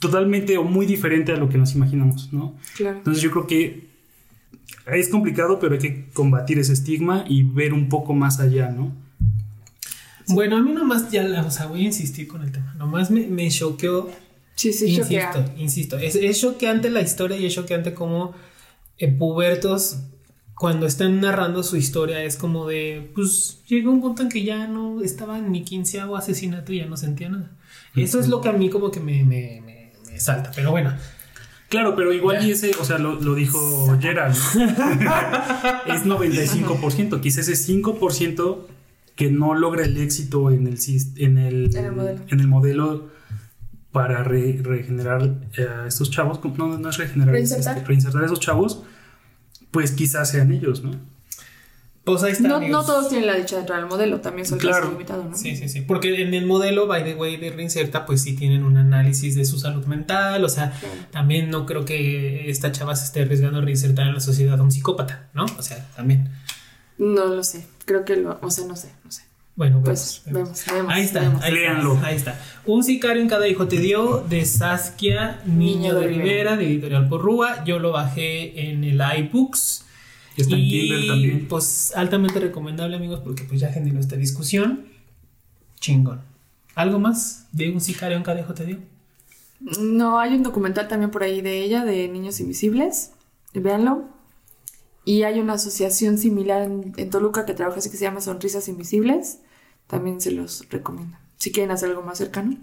[0.00, 2.54] totalmente o muy diferente a lo que nos imaginamos, ¿no?
[2.76, 2.98] Claro.
[2.98, 3.88] Entonces yo creo que
[4.86, 8.92] es complicado, pero hay que combatir ese estigma y ver un poco más allá, ¿no?
[10.28, 12.74] Bueno, a mí nomás ya, la- o sea, voy a insistir con el tema.
[12.78, 14.10] Nomás me, me choqueó,
[14.54, 15.54] Sí, sí, insisto, choquea.
[15.56, 15.98] insisto.
[15.98, 18.32] Es, es choqueante la historia y es choqueante como
[18.98, 19.98] eh, pubertos,
[20.54, 24.66] cuando están narrando su historia, es como de, pues llegó un punto en que ya
[24.66, 27.52] no estaba en mi quinceavo asesinato y ya no sentía nada.
[27.94, 30.50] Eso es lo que a mí como que me, me, me- me salta.
[30.54, 30.92] Pero bueno,
[31.68, 34.34] Claro, pero igual y ese, o sea, lo, lo dijo Gerald,
[35.86, 38.58] es 95%, quizás ese 5%
[39.18, 40.78] que no logra el éxito en el,
[41.16, 42.20] en el, En el modelo.
[42.28, 43.08] en el modelo
[43.92, 47.76] para re- regenerar eh, a estos chavos, no, no es regenerar, Reinsertar.
[47.76, 48.82] este, reinsertar a esos chavos,
[49.70, 50.92] pues quizás sean ellos, ¿no?
[52.04, 52.48] pues ahí está.
[52.48, 54.76] No, todos tienen la dicha de entrar al modelo, también son Claro.
[54.76, 55.36] casos limitados, ¿no?
[55.36, 55.82] Sí, sí, sí.
[55.82, 59.44] Porque en el modelo, by the way, de Reinserta, pues sí tienen un análisis de
[59.44, 60.42] su salud mental.
[60.42, 60.72] O sea,
[61.10, 64.62] también no creo que esta chava se esté arriesgando a reinsertar en la sociedad a
[64.62, 65.44] un psicópata, ¿no?
[65.58, 66.30] O sea, también.
[66.96, 69.22] No lo sé, creo que lo, o sea, no sé, no sé.
[69.56, 70.92] Bueno, Pues vemos, vemos.
[70.92, 71.42] Ahí está, vemos.
[71.42, 71.94] ahí Léanlo.
[71.94, 72.40] está, ahí está.
[72.64, 77.64] Un sicario en cada hijo te dio de Saskia Niño de Rivera, de Editorial Porrúa.
[77.64, 79.84] Yo lo bajé en el iBooks.
[80.36, 81.48] Está en y Kindle también.
[81.48, 84.86] pues altamente recomendable, amigos, porque pues ya generó esta discusión.
[85.80, 86.20] Chingón.
[86.76, 88.78] ¿Algo más de un sicario en cada hijo te dio?
[89.80, 93.10] No, hay un documental también por ahí de ella, de Niños Invisibles.
[93.54, 94.04] Véanlo.
[95.08, 98.68] Y hay una asociación similar en, en Toluca que trabaja así que se llama Sonrisas
[98.68, 99.38] Invisibles.
[99.86, 101.16] También se los recomiendo.
[101.38, 102.58] Si quieren hacer algo más cercano.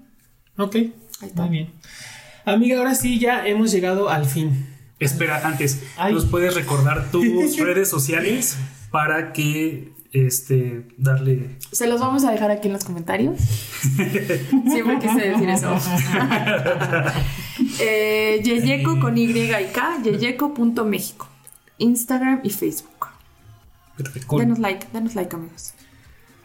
[0.56, 0.92] Ok, Ahí
[1.24, 1.42] está.
[1.42, 1.72] muy bien.
[2.46, 4.68] Amiga, ahora sí ya hemos llegado al fin.
[5.00, 6.14] Espera, antes, Ay.
[6.14, 8.58] ¿nos puedes recordar tus redes sociales
[8.92, 11.58] para que este, darle...
[11.72, 13.42] Se los vamos a dejar aquí en los comentarios.
[13.82, 15.76] Siempre quise decir eso.
[17.80, 21.28] eh, Yeyeco con Y y K, yeyeco.méxico.
[21.78, 23.08] Instagram y Facebook.
[23.98, 24.38] Perfecto.
[24.38, 25.74] Denos like, denos like, amigos.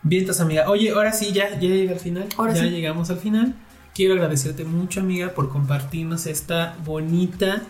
[0.02, 0.68] Vientos, amiga.
[0.70, 2.28] Oye, ahora sí, ya, ya llegué al final.
[2.36, 2.70] Ahora ya sí.
[2.70, 3.54] llegamos al final.
[3.94, 7.62] Quiero agradecerte mucho, amiga, por compartirnos esta bonita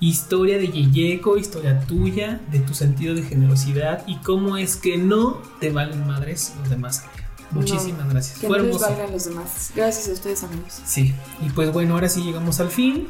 [0.00, 5.38] historia de Yeyeco, historia tuya, de tu sentido de generosidad y cómo es que no
[5.58, 7.04] te valen madres los demás.
[7.50, 8.38] Muchísimas No, gracias.
[8.38, 9.72] Que Fue no les valgan los demás.
[9.74, 10.82] Gracias a ustedes, amigos.
[10.84, 13.08] Sí, y pues bueno, ahora sí llegamos al fin.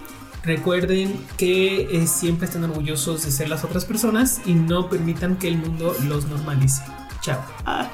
[0.49, 5.47] Recuerden que eh, siempre estén orgullosos de ser las otras personas y no permitan que
[5.47, 6.83] el mundo los normalice.
[7.21, 7.39] Chao.
[7.67, 7.91] Ah.